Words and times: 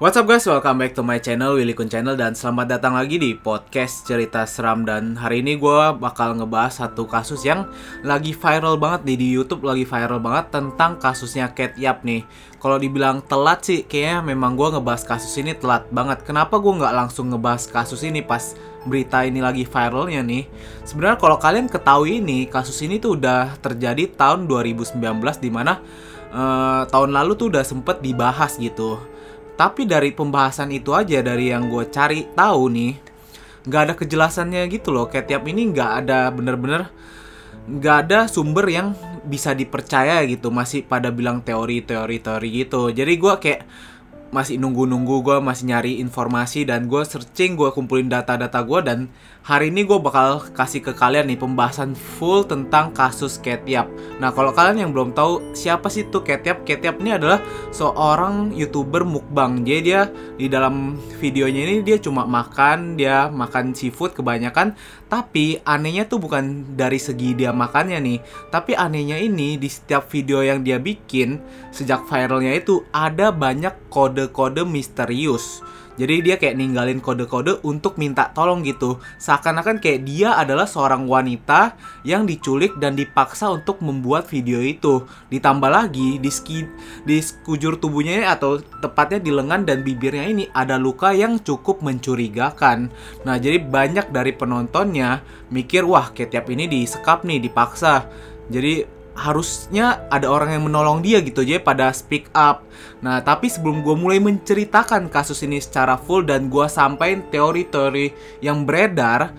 What's 0.00 0.16
up 0.16 0.32
guys, 0.32 0.48
welcome 0.48 0.80
back 0.80 0.96
to 0.96 1.04
my 1.04 1.20
channel, 1.20 1.60
Willy 1.60 1.76
Kun 1.76 1.84
Channel. 1.84 2.16
Dan 2.16 2.32
selamat 2.32 2.72
datang 2.72 2.96
lagi 2.96 3.20
di 3.20 3.36
podcast 3.36 4.08
cerita 4.08 4.48
seram. 4.48 4.80
Dan 4.80 5.12
hari 5.12 5.44
ini 5.44 5.60
gue 5.60 5.80
bakal 6.00 6.40
ngebahas 6.40 6.72
satu 6.72 7.04
kasus 7.04 7.44
yang 7.44 7.68
lagi 8.00 8.32
viral 8.32 8.80
banget 8.80 9.04
nih 9.04 9.16
Di 9.20 9.28
Youtube 9.36 9.60
lagi 9.60 9.84
viral 9.84 10.16
banget 10.16 10.56
tentang 10.56 10.96
kasusnya 10.96 11.52
Cat 11.52 11.76
Yap 11.76 12.00
nih. 12.00 12.24
Kalau 12.56 12.80
dibilang 12.80 13.20
telat 13.20 13.60
sih, 13.60 13.84
kayaknya 13.84 14.24
memang 14.24 14.56
gue 14.56 14.72
ngebahas 14.72 15.04
kasus 15.04 15.36
ini 15.36 15.52
telat 15.52 15.84
banget. 15.92 16.24
Kenapa 16.24 16.56
gue 16.56 16.80
nggak 16.80 16.96
langsung 16.96 17.28
ngebahas 17.28 17.68
kasus 17.68 18.00
ini 18.00 18.24
pas 18.24 18.56
berita 18.88 19.20
ini 19.28 19.44
lagi 19.44 19.68
viralnya 19.68 20.24
nih? 20.24 20.48
Sebenarnya 20.80 21.20
kalau 21.20 21.36
kalian 21.36 21.68
ketahui 21.68 22.24
ini, 22.24 22.48
kasus 22.48 22.80
ini 22.80 22.96
tuh 22.96 23.20
udah 23.20 23.52
terjadi 23.60 24.16
tahun 24.16 24.48
2019 24.48 24.96
Di 25.44 25.52
mana 25.52 25.76
uh, 26.32 26.88
tahun 26.88 27.12
lalu 27.12 27.36
tuh 27.36 27.52
udah 27.52 27.68
sempet 27.68 28.00
dibahas 28.00 28.56
gitu 28.56 29.09
tapi 29.60 29.84
dari 29.84 30.16
pembahasan 30.16 30.72
itu 30.72 30.96
aja 30.96 31.20
dari 31.20 31.52
yang 31.52 31.68
gue 31.68 31.84
cari 31.92 32.24
tahu 32.32 32.72
nih, 32.72 32.96
nggak 33.68 33.82
ada 33.84 33.94
kejelasannya 34.00 34.64
gitu 34.72 34.88
loh. 34.88 35.12
Kayak 35.12 35.28
tiap 35.28 35.44
ini 35.44 35.68
nggak 35.68 35.90
ada 36.00 36.32
bener-bener 36.32 36.88
nggak 37.68 37.96
ada 38.08 38.18
sumber 38.24 38.64
yang 38.72 38.96
bisa 39.28 39.52
dipercaya 39.52 40.24
gitu. 40.24 40.48
Masih 40.48 40.88
pada 40.88 41.12
bilang 41.12 41.44
teori-teori 41.44 42.24
teori 42.24 42.48
gitu. 42.56 42.88
Jadi 42.88 43.12
gue 43.20 43.34
kayak 43.36 43.60
masih 44.32 44.56
nunggu-nunggu 44.56 45.20
gue 45.20 45.36
masih 45.44 45.68
nyari 45.68 45.92
informasi 46.00 46.64
dan 46.64 46.88
gue 46.88 47.04
searching 47.04 47.52
gue 47.60 47.68
kumpulin 47.76 48.08
data-data 48.08 48.64
gue 48.64 48.80
dan 48.80 48.98
hari 49.40 49.72
ini 49.72 49.88
gue 49.88 49.96
bakal 49.96 50.52
kasih 50.52 50.84
ke 50.84 50.92
kalian 50.92 51.24
nih 51.32 51.40
pembahasan 51.40 51.96
full 51.96 52.44
tentang 52.44 52.92
kasus 52.92 53.40
Ketiap. 53.40 53.88
Nah 54.20 54.36
kalau 54.36 54.52
kalian 54.52 54.84
yang 54.84 54.90
belum 54.92 55.16
tahu 55.16 55.56
siapa 55.56 55.88
sih 55.88 56.06
tuh 56.12 56.20
Ketiap, 56.20 56.68
Ketiap 56.68 57.00
ini 57.00 57.16
adalah 57.16 57.40
seorang 57.72 58.52
youtuber 58.52 59.02
mukbang. 59.08 59.64
Jadi 59.64 59.80
dia 59.80 60.12
di 60.36 60.46
dalam 60.52 61.00
videonya 61.18 61.60
ini 61.64 61.80
dia 61.80 61.96
cuma 61.96 62.28
makan, 62.28 63.00
dia 63.00 63.32
makan 63.32 63.72
seafood 63.72 64.12
kebanyakan. 64.12 64.76
Tapi 65.08 65.58
anehnya 65.64 66.06
tuh 66.06 66.20
bukan 66.20 66.76
dari 66.76 67.00
segi 67.00 67.34
dia 67.34 67.50
makannya 67.50 67.98
nih, 67.98 68.18
tapi 68.52 68.78
anehnya 68.78 69.18
ini 69.18 69.58
di 69.58 69.66
setiap 69.66 70.06
video 70.06 70.44
yang 70.44 70.62
dia 70.62 70.78
bikin 70.78 71.40
sejak 71.74 72.06
viralnya 72.06 72.54
itu 72.54 72.86
ada 72.94 73.34
banyak 73.34 73.74
kode-kode 73.90 74.62
misterius. 74.62 75.64
Jadi 76.00 76.24
dia 76.24 76.40
kayak 76.40 76.56
ninggalin 76.56 77.04
kode-kode 77.04 77.60
untuk 77.60 78.00
minta 78.00 78.32
tolong 78.32 78.64
gitu. 78.64 78.96
Seakan-akan 79.20 79.84
kayak 79.84 80.08
dia 80.08 80.32
adalah 80.32 80.64
seorang 80.64 81.04
wanita 81.04 81.76
yang 82.08 82.24
diculik 82.24 82.80
dan 82.80 82.96
dipaksa 82.96 83.52
untuk 83.52 83.84
membuat 83.84 84.24
video 84.24 84.64
itu. 84.64 85.04
Ditambah 85.28 85.68
lagi 85.68 86.16
di 86.16 86.32
ski, 86.32 86.64
di 87.04 87.20
sekujur 87.20 87.76
tubuhnya 87.76 88.32
atau 88.32 88.64
tepatnya 88.80 89.20
di 89.20 89.28
lengan 89.28 89.68
dan 89.68 89.84
bibirnya 89.84 90.24
ini 90.24 90.48
ada 90.56 90.80
luka 90.80 91.12
yang 91.12 91.36
cukup 91.36 91.84
mencurigakan. 91.84 92.88
Nah, 93.28 93.36
jadi 93.36 93.60
banyak 93.60 94.08
dari 94.08 94.32
penontonnya 94.32 95.20
mikir, 95.52 95.84
"Wah, 95.84 96.16
kayak 96.16 96.32
tiap 96.32 96.46
ini 96.48 96.64
disekap 96.64 97.28
nih, 97.28 97.44
dipaksa." 97.44 98.08
Jadi 98.48 98.99
harusnya 99.20 100.08
ada 100.08 100.24
orang 100.32 100.56
yang 100.56 100.64
menolong 100.64 101.04
dia 101.04 101.20
gitu 101.20 101.44
aja 101.44 101.60
pada 101.60 101.92
speak 101.92 102.32
up. 102.32 102.64
Nah, 103.04 103.20
tapi 103.20 103.52
sebelum 103.52 103.84
gue 103.84 103.92
mulai 103.92 104.16
menceritakan 104.16 105.12
kasus 105.12 105.44
ini 105.44 105.60
secara 105.60 106.00
full 106.00 106.24
dan 106.24 106.48
gue 106.48 106.64
sampaikan 106.64 107.20
teori-teori 107.28 108.40
yang 108.40 108.64
beredar, 108.64 109.36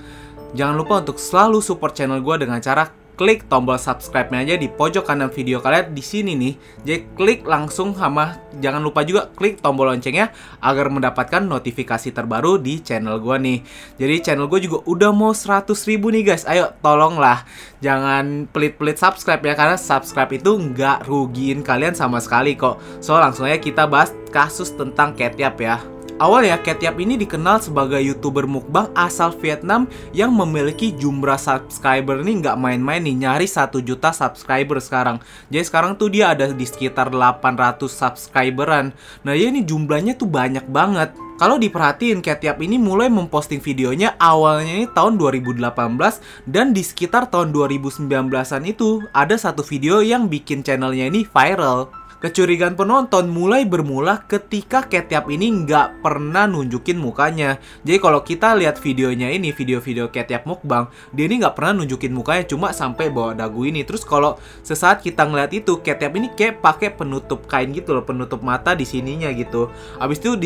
jangan 0.53 0.77
lupa 0.77 1.01
untuk 1.01 1.17
selalu 1.17 1.65
support 1.65 1.97
channel 1.97 2.21
gue 2.21 2.45
dengan 2.45 2.61
cara 2.61 3.00
klik 3.15 3.47
tombol 3.47 3.79
subscribe-nya 3.79 4.43
aja 4.43 4.55
di 4.59 4.67
pojok 4.67 5.07
kanan 5.07 5.31
video 5.31 5.63
kalian 5.63 5.95
di 5.95 6.03
sini 6.03 6.35
nih. 6.35 6.53
Jadi 6.83 6.99
klik 7.15 7.41
langsung 7.47 7.95
sama 7.95 8.35
jangan 8.59 8.83
lupa 8.83 9.07
juga 9.07 9.31
klik 9.31 9.63
tombol 9.63 9.87
loncengnya 9.87 10.35
agar 10.59 10.91
mendapatkan 10.91 11.39
notifikasi 11.39 12.11
terbaru 12.11 12.59
di 12.59 12.83
channel 12.83 13.21
gue 13.21 13.37
nih. 13.39 13.59
Jadi 13.95 14.15
channel 14.19 14.51
gue 14.51 14.59
juga 14.67 14.83
udah 14.89 15.11
mau 15.15 15.31
100 15.31 15.71
ribu 15.87 16.11
nih 16.11 16.33
guys. 16.33 16.43
Ayo 16.43 16.75
tolonglah 16.83 17.47
jangan 17.79 18.49
pelit-pelit 18.51 18.99
subscribe 18.99 19.41
ya 19.45 19.53
karena 19.55 19.77
subscribe 19.79 20.33
itu 20.35 20.51
nggak 20.57 21.07
rugiin 21.07 21.63
kalian 21.63 21.95
sama 21.95 22.19
sekali 22.19 22.59
kok. 22.59 22.81
So 22.99 23.15
langsung 23.15 23.47
aja 23.47 23.61
kita 23.61 23.87
bahas 23.87 24.11
kasus 24.33 24.73
tentang 24.75 25.13
Ketiap 25.21 25.55
ya. 25.61 26.00
Awalnya 26.21 26.61
Ketiap 26.61 27.01
ini 27.01 27.17
dikenal 27.17 27.65
sebagai 27.65 27.97
youtuber 27.97 28.45
mukbang 28.45 28.93
asal 28.93 29.33
Vietnam 29.41 29.89
yang 30.13 30.29
memiliki 30.29 30.93
jumlah 30.93 31.41
subscriber 31.41 32.21
ini 32.21 32.45
nggak 32.45 32.61
main-main 32.61 33.01
nih 33.01 33.25
nyari 33.25 33.49
1 33.49 33.81
juta 33.81 34.13
subscriber 34.13 34.77
sekarang. 34.77 35.17
Jadi 35.49 35.65
sekarang 35.65 35.97
tuh 35.97 36.13
dia 36.13 36.29
ada 36.37 36.53
di 36.53 36.61
sekitar 36.61 37.09
800 37.09 37.89
subscriberan. 37.89 38.93
Nah 39.25 39.33
ya 39.33 39.49
ini 39.49 39.65
jumlahnya 39.65 40.13
tuh 40.13 40.29
banyak 40.29 40.69
banget. 40.69 41.17
Kalau 41.41 41.57
diperhatiin, 41.57 42.21
Ketiap 42.21 42.61
ini 42.61 42.77
mulai 42.77 43.09
memposting 43.09 43.57
videonya 43.57 44.13
awalnya 44.21 44.85
ini 44.85 44.87
tahun 44.93 45.17
2018 45.17 45.73
dan 46.45 46.69
di 46.69 46.85
sekitar 46.85 47.33
tahun 47.33 47.49
2019-an 47.49 48.61
itu 48.69 49.01
ada 49.09 49.33
satu 49.33 49.65
video 49.65 50.05
yang 50.05 50.29
bikin 50.29 50.61
channelnya 50.61 51.09
ini 51.09 51.25
viral. 51.25 52.00
Kecurigaan 52.21 52.77
penonton 52.77 53.33
mulai 53.33 53.65
bermula 53.65 54.29
ketika 54.29 54.85
Ketiap 54.85 55.25
ini 55.33 55.65
nggak 55.65 56.05
pernah 56.05 56.45
nunjukin 56.45 57.01
mukanya. 57.01 57.57
Jadi 57.81 57.97
kalau 57.97 58.21
kita 58.21 58.53
lihat 58.53 58.77
videonya 58.77 59.33
ini, 59.33 59.49
video-video 59.49 60.13
Ketiap 60.13 60.45
mukbang, 60.45 60.85
dia 61.17 61.25
ini 61.25 61.41
nggak 61.41 61.57
pernah 61.57 61.81
nunjukin 61.81 62.13
mukanya, 62.13 62.45
cuma 62.45 62.77
sampai 62.77 63.09
bawa 63.09 63.33
dagu 63.33 63.65
ini. 63.65 63.81
Terus 63.81 64.05
kalau 64.05 64.37
sesaat 64.61 65.01
kita 65.01 65.25
ngeliat 65.25 65.49
itu, 65.49 65.81
Ketiap 65.81 66.13
ini 66.13 66.29
kayak 66.29 66.61
pakai 66.61 66.93
penutup 66.93 67.49
kain 67.49 67.73
gitu 67.73 67.97
loh, 67.97 68.05
penutup 68.05 68.45
mata 68.45 68.77
di 68.77 68.85
sininya 68.85 69.33
gitu. 69.33 69.73
Abis 69.97 70.21
itu 70.21 70.37
di, 70.37 70.45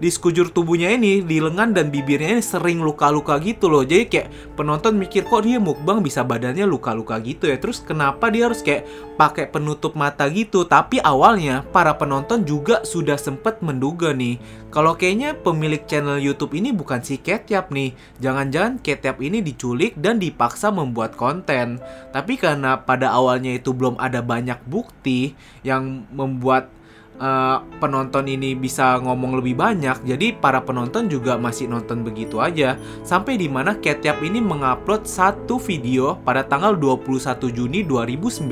di 0.00 0.08
sekujur 0.08 0.48
tubuhnya 0.56 0.88
ini, 0.88 1.20
di 1.20 1.36
lengan 1.36 1.76
dan 1.76 1.92
bibirnya 1.92 2.40
ini 2.40 2.40
sering 2.40 2.80
luka-luka 2.80 3.36
gitu 3.44 3.68
loh. 3.68 3.84
Jadi 3.84 4.08
kayak 4.08 4.56
penonton 4.56 4.96
mikir 4.96 5.28
kok 5.28 5.44
dia 5.44 5.60
mukbang 5.60 6.00
bisa 6.00 6.24
badannya 6.24 6.64
luka-luka 6.64 7.20
gitu 7.20 7.44
ya. 7.44 7.60
Terus 7.60 7.84
kenapa 7.84 8.32
dia 8.32 8.48
harus 8.48 8.64
kayak 8.64 8.88
pakai 9.20 9.52
penutup 9.52 9.92
mata 9.92 10.24
gitu? 10.32 10.64
Tapi 10.64 11.09
awalnya 11.10 11.66
para 11.74 11.98
penonton 11.98 12.46
juga 12.46 12.86
sudah 12.86 13.18
sempat 13.18 13.58
menduga 13.58 14.14
nih 14.14 14.38
kalau 14.70 14.94
kayaknya 14.94 15.34
pemilik 15.34 15.82
channel 15.82 16.22
YouTube 16.22 16.54
ini 16.54 16.70
bukan 16.70 17.02
si 17.02 17.18
Ketiap 17.18 17.74
nih. 17.74 17.90
Jangan-jangan 18.22 18.78
Ketiap 18.78 19.18
ini 19.18 19.42
diculik 19.42 19.98
dan 19.98 20.22
dipaksa 20.22 20.70
membuat 20.70 21.18
konten. 21.18 21.82
Tapi 22.14 22.38
karena 22.38 22.78
pada 22.78 23.10
awalnya 23.10 23.50
itu 23.58 23.74
belum 23.74 23.98
ada 23.98 24.22
banyak 24.22 24.62
bukti 24.70 25.34
yang 25.66 26.06
membuat 26.14 26.70
uh, 27.20 27.62
penonton 27.78 28.26
ini 28.26 28.56
bisa 28.56 28.96
ngomong 28.98 29.38
lebih 29.38 29.54
banyak, 29.60 30.02
jadi 30.02 30.34
para 30.34 30.64
penonton 30.64 31.06
juga 31.06 31.36
masih 31.36 31.68
nonton 31.68 32.02
begitu 32.02 32.40
aja. 32.40 32.80
Sampai 33.04 33.36
di 33.36 33.46
mana 33.46 33.76
ini 34.20 34.40
mengupload 34.40 35.04
satu 35.04 35.60
video 35.60 36.16
pada 36.24 36.42
tanggal 36.42 36.74
21 36.74 37.52
Juni 37.52 37.84
2019. 37.84 38.48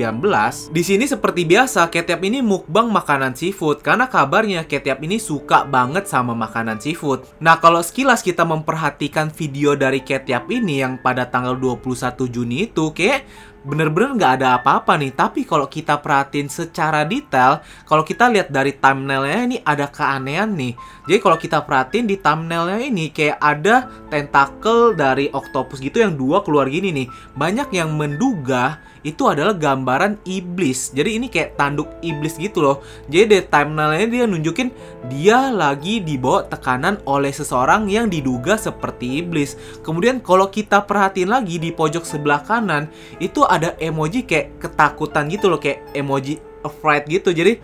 Di 0.69 0.83
sini 0.85 1.05
seperti 1.09 1.43
biasa, 1.43 1.89
Ketiap 1.89 2.21
ini 2.21 2.45
mukbang 2.45 2.93
makanan 2.93 3.33
seafood 3.33 3.81
karena 3.81 4.05
kabarnya 4.05 4.69
Ketiap 4.69 5.01
ini 5.01 5.17
suka 5.17 5.65
banget 5.65 6.05
sama 6.05 6.37
makanan 6.37 6.77
seafood. 6.77 7.25
Nah, 7.41 7.57
kalau 7.57 7.81
sekilas 7.81 8.21
kita 8.21 8.45
memperhatikan 8.45 9.33
video 9.33 9.73
dari 9.73 10.05
Ketiap 10.05 10.45
ini 10.53 10.85
yang 10.85 11.01
pada 11.01 11.25
tanggal 11.25 11.57
21 11.57 12.29
Juni 12.29 12.69
itu 12.69 12.93
kayak 12.93 13.25
bener-bener 13.63 14.15
nggak 14.15 14.33
ada 14.39 14.59
apa-apa 14.59 14.95
nih. 14.95 15.11
Tapi 15.11 15.43
kalau 15.43 15.67
kita 15.67 15.99
perhatiin 15.99 16.47
secara 16.47 17.03
detail, 17.03 17.59
kalau 17.83 18.03
kita 18.03 18.31
lihat 18.31 18.51
dari 18.51 18.75
thumbnailnya 18.75 19.39
ini 19.45 19.57
ada 19.63 19.87
keanehan 19.91 20.55
nih. 20.55 20.73
Jadi 21.05 21.19
kalau 21.19 21.37
kita 21.37 21.63
perhatiin 21.63 22.07
di 22.07 22.15
thumbnailnya 22.19 22.79
ini 22.79 23.11
kayak 23.11 23.39
ada 23.39 23.89
tentakel 24.07 24.95
dari 24.95 25.27
octopus 25.29 25.83
gitu 25.83 25.99
yang 25.99 26.15
dua 26.15 26.41
keluar 26.45 26.71
gini 26.71 26.91
nih. 26.93 27.07
Banyak 27.35 27.69
yang 27.75 27.95
menduga 27.95 28.79
itu 29.03 29.27
adalah 29.27 29.55
gambaran 29.55 30.19
iblis. 30.27 30.91
Jadi 30.91 31.19
ini 31.21 31.27
kayak 31.31 31.55
tanduk 31.55 31.87
iblis 32.03 32.35
gitu 32.35 32.59
loh. 32.63 32.77
Jadi 33.07 33.25
di 33.31 33.39
thumbnailnya 33.45 34.07
dia 34.07 34.23
nunjukin 34.27 34.69
dia 35.07 35.51
lagi 35.51 36.03
dibawa 36.03 36.43
tekanan 36.47 36.99
oleh 37.07 37.31
seseorang 37.31 37.87
yang 37.87 38.11
diduga 38.11 38.59
seperti 38.59 39.23
iblis. 39.23 39.55
Kemudian 39.81 40.19
kalau 40.19 40.51
kita 40.51 40.83
perhatiin 40.83 41.31
lagi 41.31 41.57
di 41.57 41.71
pojok 41.71 42.03
sebelah 42.03 42.43
kanan 42.43 42.91
itu 43.23 43.43
ada 43.47 43.75
emoji 43.79 44.27
kayak 44.27 44.59
ketakutan 44.59 45.31
gitu 45.31 45.47
loh 45.47 45.59
kayak 45.59 45.87
emoji 45.95 46.39
afraid 46.67 47.07
gitu. 47.07 47.31
Jadi 47.31 47.59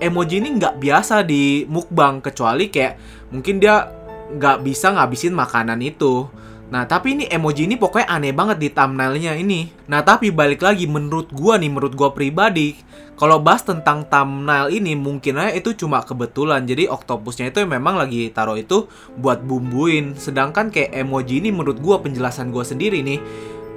emoji 0.00 0.40
ini 0.40 0.56
nggak 0.56 0.80
biasa 0.80 1.20
di 1.22 1.68
mukbang 1.68 2.24
kecuali 2.24 2.72
kayak 2.72 2.96
mungkin 3.28 3.60
dia 3.60 3.92
nggak 4.30 4.64
bisa 4.64 4.96
ngabisin 4.96 5.36
makanan 5.36 5.80
itu. 5.84 6.26
Nah, 6.70 6.86
tapi 6.86 7.18
ini 7.18 7.24
emoji 7.26 7.66
ini 7.66 7.74
pokoknya 7.74 8.06
aneh 8.06 8.30
banget 8.30 8.62
di 8.62 8.68
thumbnailnya 8.70 9.34
ini. 9.34 9.74
Nah, 9.90 10.06
tapi 10.06 10.30
balik 10.30 10.62
lagi 10.62 10.86
menurut 10.86 11.34
gua 11.34 11.58
nih, 11.58 11.66
menurut 11.66 11.98
gua 11.98 12.14
pribadi, 12.14 12.78
kalau 13.18 13.42
bahas 13.42 13.66
tentang 13.66 14.06
thumbnail 14.06 14.70
ini 14.70 14.94
mungkin 14.94 15.42
aja 15.42 15.50
itu 15.58 15.74
cuma 15.74 15.98
kebetulan. 16.06 16.62
Jadi 16.62 16.86
oktopusnya 16.86 17.50
itu 17.50 17.66
memang 17.66 17.98
lagi 17.98 18.30
taruh 18.30 18.54
itu 18.54 18.86
buat 19.18 19.42
bumbuin. 19.42 20.14
Sedangkan 20.14 20.70
kayak 20.70 20.94
emoji 20.94 21.42
ini 21.42 21.50
menurut 21.50 21.82
gua 21.82 21.98
penjelasan 21.98 22.54
gua 22.54 22.62
sendiri 22.62 23.02
nih, 23.02 23.18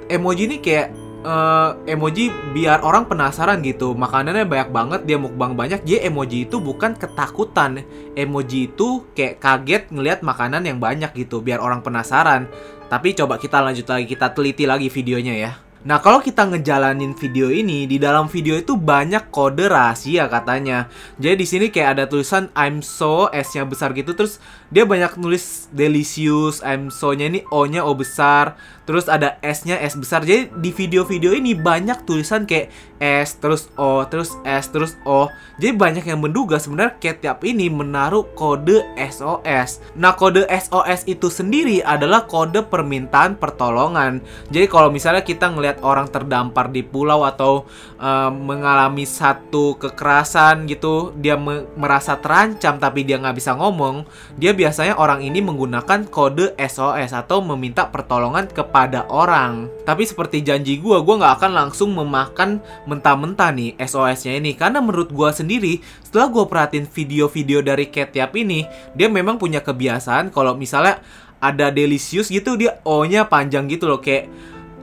emoji 0.06 0.46
ini 0.46 0.56
kayak 0.62 0.94
uh, 1.24 1.74
emoji 1.88 2.30
biar 2.52 2.84
orang 2.84 3.08
penasaran 3.08 3.64
gitu 3.64 3.96
makanannya 3.96 4.44
banyak 4.46 4.70
banget 4.70 5.00
dia 5.08 5.18
mukbang 5.18 5.56
banyak 5.56 5.82
jadi 5.82 6.12
emoji 6.12 6.46
itu 6.46 6.60
bukan 6.60 6.94
ketakutan 6.94 7.82
emoji 8.14 8.70
itu 8.70 9.02
kayak 9.16 9.40
kaget 9.40 9.82
ngelihat 9.90 10.20
makanan 10.20 10.68
yang 10.68 10.78
banyak 10.78 11.10
gitu 11.16 11.40
biar 11.40 11.58
orang 11.58 11.80
penasaran 11.80 12.46
tapi 12.88 13.16
coba 13.16 13.40
kita 13.40 13.60
lanjut 13.60 13.86
lagi 13.88 14.04
kita 14.08 14.32
teliti 14.32 14.64
lagi 14.68 14.88
videonya 14.88 15.34
ya 15.36 15.52
Nah, 15.84 16.00
kalau 16.00 16.24
kita 16.24 16.48
ngejalanin 16.48 17.12
video 17.12 17.52
ini, 17.52 17.84
di 17.84 18.00
dalam 18.00 18.24
video 18.24 18.56
itu 18.56 18.72
banyak 18.72 19.28
kode 19.28 19.68
rahasia 19.68 20.32
katanya. 20.32 20.88
Jadi 21.20 21.36
di 21.36 21.46
sini 21.46 21.66
kayak 21.68 22.00
ada 22.00 22.04
tulisan 22.08 22.48
I'm 22.56 22.80
so 22.80 23.28
S-nya 23.28 23.68
besar 23.68 23.92
gitu 23.92 24.16
terus 24.16 24.40
dia 24.74 24.82
banyak 24.82 25.14
nulis 25.22 25.70
delicious, 25.70 26.58
I'm 26.66 26.90
so-nya 26.90 27.30
ini 27.30 27.46
O-nya 27.54 27.86
O 27.86 27.94
besar, 27.94 28.58
terus 28.90 29.06
ada 29.06 29.38
S-nya 29.38 29.78
S 29.78 29.94
besar. 29.94 30.26
Jadi 30.26 30.50
di 30.58 30.74
video-video 30.74 31.30
ini 31.30 31.54
banyak 31.54 32.02
tulisan 32.02 32.42
kayak 32.42 32.74
S 32.98 33.38
terus 33.38 33.70
O 33.78 34.02
terus 34.10 34.34
S 34.42 34.74
terus 34.74 34.98
O. 35.06 35.30
Jadi 35.62 35.78
banyak 35.78 36.02
yang 36.10 36.18
menduga 36.18 36.58
sebenarnya 36.58 36.98
Ketchup 36.98 37.46
ini 37.46 37.70
menaruh 37.70 38.26
kode 38.34 38.82
SOS. 38.98 39.94
Nah, 39.94 40.18
kode 40.18 40.42
SOS 40.50 41.06
itu 41.06 41.30
sendiri 41.30 41.78
adalah 41.78 42.26
kode 42.26 42.66
permintaan 42.66 43.38
pertolongan. 43.38 44.26
Jadi 44.50 44.66
kalau 44.66 44.90
misalnya 44.90 45.22
kita 45.22 45.54
ngelihat 45.54 45.86
orang 45.86 46.10
terdampar 46.10 46.74
di 46.74 46.82
pulau 46.82 47.22
atau 47.22 47.70
uh, 48.02 48.34
mengalami 48.34 49.06
satu 49.06 49.78
kekerasan 49.78 50.66
gitu, 50.66 51.14
dia 51.14 51.38
me 51.38 51.70
merasa 51.78 52.18
terancam 52.18 52.82
tapi 52.82 53.06
dia 53.06 53.22
nggak 53.22 53.38
bisa 53.38 53.54
ngomong, 53.54 54.02
dia 54.34 54.50
biasanya 54.50 54.63
orang 54.96 55.20
ini 55.20 55.44
menggunakan 55.44 56.08
kode 56.08 56.56
SOS 56.56 57.12
atau 57.12 57.44
meminta 57.44 57.90
pertolongan 57.90 58.48
kepada 58.48 59.04
orang. 59.12 59.68
Tapi 59.84 60.08
seperti 60.08 60.40
janji 60.40 60.80
gue, 60.80 60.96
gue 61.00 61.14
nggak 61.20 61.34
akan 61.42 61.52
langsung 61.52 61.92
memakan 61.92 62.62
mentah-mentah 62.88 63.50
nih 63.52 63.76
SOS-nya 63.76 64.40
ini 64.40 64.56
karena 64.56 64.80
menurut 64.80 65.12
gue 65.12 65.30
sendiri 65.34 65.72
setelah 66.00 66.32
gue 66.32 66.44
perhatiin 66.46 66.86
video-video 66.88 67.60
dari 67.60 67.90
Ketiap 67.90 68.32
ini, 68.38 68.64
dia 68.96 69.10
memang 69.10 69.36
punya 69.36 69.60
kebiasaan 69.60 70.32
kalau 70.32 70.56
misalnya 70.56 71.02
ada 71.44 71.68
delicious 71.68 72.32
gitu 72.32 72.56
dia 72.56 72.80
O-nya 72.88 73.28
panjang 73.28 73.68
gitu 73.68 73.84
loh 73.84 74.00
kayak 74.00 74.32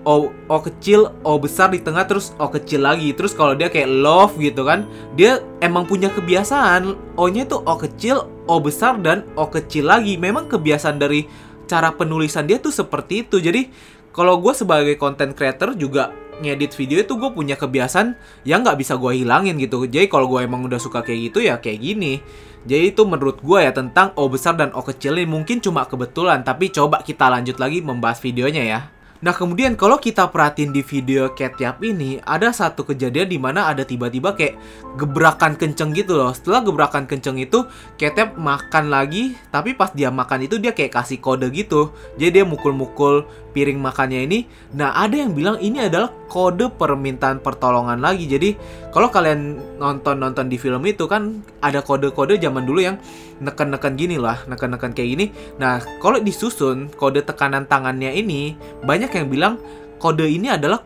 O 0.02 0.34
O 0.50 0.58
kecil, 0.60 1.14
O 1.22 1.38
besar 1.38 1.70
di 1.70 1.78
tengah 1.78 2.10
terus 2.10 2.34
O 2.42 2.50
kecil 2.50 2.82
lagi. 2.82 3.14
Terus 3.14 3.38
kalau 3.38 3.54
dia 3.54 3.70
kayak 3.70 3.90
love 3.90 4.34
gitu 4.42 4.66
kan, 4.66 4.90
dia 5.14 5.46
emang 5.62 5.86
punya 5.86 6.10
kebiasaan 6.10 6.98
O-nya 7.14 7.46
tuh 7.46 7.62
O 7.70 7.78
kecil, 7.78 8.26
O 8.50 8.58
besar 8.58 8.98
dan 8.98 9.28
O 9.38 9.46
kecil 9.48 9.86
lagi. 9.86 10.18
Memang 10.18 10.50
kebiasaan 10.50 10.98
dari 10.98 11.30
cara 11.70 11.94
penulisan 11.94 12.50
dia 12.50 12.58
tuh 12.58 12.74
seperti 12.74 13.30
itu. 13.30 13.38
Jadi 13.38 13.70
kalau 14.12 14.42
gue 14.42 14.52
sebagai 14.52 14.98
content 14.98 15.32
creator 15.32 15.78
juga 15.78 16.12
ngedit 16.42 16.74
video 16.74 16.98
itu 17.06 17.14
gue 17.22 17.30
punya 17.32 17.54
kebiasaan 17.54 18.18
yang 18.50 18.66
nggak 18.66 18.82
bisa 18.82 18.98
gue 18.98 19.22
hilangin 19.22 19.62
gitu. 19.62 19.86
Jadi 19.86 20.10
kalau 20.10 20.26
gue 20.26 20.42
emang 20.42 20.66
udah 20.66 20.82
suka 20.82 21.06
kayak 21.06 21.32
gitu 21.32 21.46
ya 21.46 21.62
kayak 21.62 21.78
gini. 21.78 22.18
Jadi 22.66 22.94
itu 22.94 23.06
menurut 23.06 23.38
gue 23.42 23.60
ya 23.62 23.70
tentang 23.70 24.18
O 24.18 24.26
besar 24.26 24.58
dan 24.58 24.74
O 24.74 24.82
kecil 24.82 25.22
ini 25.22 25.30
mungkin 25.30 25.62
cuma 25.62 25.86
kebetulan. 25.86 26.42
Tapi 26.42 26.74
coba 26.74 27.06
kita 27.06 27.30
lanjut 27.30 27.62
lagi 27.62 27.86
membahas 27.86 28.18
videonya 28.18 28.66
ya. 28.66 28.82
Nah 29.22 29.38
kemudian 29.38 29.78
kalau 29.78 30.02
kita 30.02 30.34
perhatiin 30.34 30.74
di 30.74 30.82
video 30.82 31.30
Ketiap 31.38 31.78
ini 31.86 32.18
ada 32.26 32.50
satu 32.50 32.82
kejadian 32.82 33.30
di 33.30 33.38
mana 33.38 33.70
ada 33.70 33.86
tiba-tiba 33.86 34.34
kayak 34.34 34.58
gebrakan 34.98 35.54
kenceng 35.54 35.94
gitu 35.94 36.18
loh. 36.18 36.34
Setelah 36.34 36.66
gebrakan 36.66 37.06
kenceng 37.06 37.38
itu 37.38 37.70
Ketiap 38.02 38.34
makan 38.36 38.90
lagi, 38.90 39.38
tapi 39.54 39.78
pas 39.78 39.94
dia 39.94 40.10
makan 40.10 40.50
itu 40.50 40.58
dia 40.58 40.74
kayak 40.74 40.98
kasih 40.98 41.22
kode 41.22 41.54
gitu. 41.54 41.94
Jadi 42.18 42.42
dia 42.42 42.46
mukul-mukul 42.46 43.30
piring 43.52 43.80
makannya 43.80 44.26
ini. 44.26 44.48
Nah 44.74 44.96
ada 44.96 45.16
yang 45.16 45.36
bilang 45.36 45.60
ini 45.60 45.86
adalah 45.86 46.10
kode 46.32 46.72
permintaan 46.76 47.44
pertolongan 47.44 48.00
lagi. 48.00 48.26
Jadi 48.26 48.56
kalau 48.90 49.12
kalian 49.12 49.60
nonton-nonton 49.78 50.48
di 50.48 50.56
film 50.56 50.82
itu 50.88 51.06
kan 51.06 51.44
ada 51.60 51.84
kode-kode 51.84 52.40
zaman 52.40 52.64
dulu 52.64 52.80
yang 52.82 52.98
neken-neken 53.44 54.00
gini 54.00 54.16
lah, 54.16 54.42
neken-neken 54.48 54.96
kayak 54.96 55.10
gini. 55.14 55.26
Nah 55.60 55.84
kalau 56.00 56.18
disusun 56.24 56.90
kode 56.96 57.22
tekanan 57.28 57.68
tangannya 57.68 58.16
ini 58.16 58.56
banyak 58.84 59.12
yang 59.12 59.28
bilang 59.28 59.54
kode 60.02 60.26
ini 60.26 60.50
adalah 60.50 60.82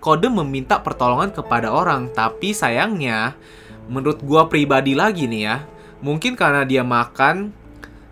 kode 0.00 0.28
meminta 0.28 0.80
pertolongan 0.80 1.34
kepada 1.34 1.72
orang. 1.74 2.08
Tapi 2.14 2.56
sayangnya, 2.56 3.36
menurut 3.90 4.22
gua 4.24 4.48
pribadi 4.48 4.96
lagi 4.96 5.28
nih 5.28 5.42
ya, 5.44 5.56
mungkin 6.00 6.38
karena 6.38 6.64
dia 6.64 6.80
makan, 6.80 7.52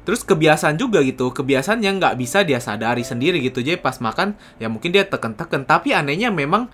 terus 0.09 0.25
kebiasaan 0.25 0.81
juga 0.81 1.05
gitu, 1.05 1.29
kebiasaan 1.37 1.85
yang 1.85 2.01
nggak 2.01 2.17
bisa 2.17 2.41
dia 2.41 2.57
sadari 2.65 3.05
sendiri 3.05 3.45
gitu. 3.45 3.61
Jadi 3.61 3.77
pas 3.77 4.01
makan, 4.01 4.33
ya 4.57 4.73
mungkin 4.73 4.89
dia 4.89 5.05
teken-teken. 5.05 5.69
Tapi 5.69 5.93
anehnya 5.93 6.33
memang 6.33 6.73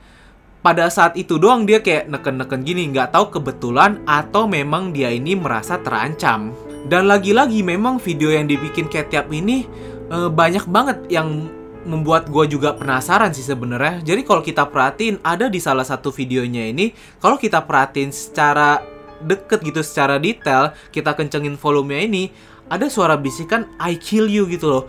pada 0.62 0.86
saat 0.86 1.18
itu 1.18 1.42
doang 1.42 1.66
dia 1.66 1.82
kayak 1.82 2.06
neken-neken 2.06 2.62
gini, 2.62 2.94
nggak 2.94 3.10
tahu 3.10 3.34
kebetulan 3.34 3.98
atau 4.06 4.46
memang 4.46 4.94
dia 4.94 5.10
ini 5.10 5.34
merasa 5.34 5.82
terancam. 5.82 6.54
Dan 6.86 7.10
lagi-lagi 7.10 7.66
memang 7.66 7.98
video 7.98 8.30
yang 8.30 8.46
dibikin 8.46 8.86
Ketiap 8.86 9.26
ini 9.34 9.66
e, 10.06 10.30
banyak 10.30 10.70
banget 10.70 11.10
yang 11.10 11.50
membuat 11.90 12.30
gue 12.30 12.46
juga 12.46 12.78
penasaran 12.78 13.34
sih 13.34 13.42
sebenarnya. 13.42 14.14
Jadi 14.14 14.22
kalau 14.22 14.46
kita 14.46 14.62
perhatiin 14.70 15.18
ada 15.26 15.50
di 15.50 15.58
salah 15.58 15.82
satu 15.82 16.14
videonya 16.14 16.70
ini, 16.70 16.94
kalau 17.18 17.34
kita 17.34 17.66
perhatiin 17.66 18.14
secara 18.14 18.78
deket 19.24 19.64
gitu, 19.64 19.80
secara 19.80 20.20
detail, 20.20 20.72
kita 20.92 21.16
kencengin 21.16 21.56
volumenya 21.56 22.04
ini, 22.04 22.24
ada 22.68 22.86
suara 22.88 23.18
bisikan 23.18 23.68
I 23.80 23.96
kill 23.98 24.28
you 24.28 24.48
gitu 24.48 24.68
loh. 24.68 24.84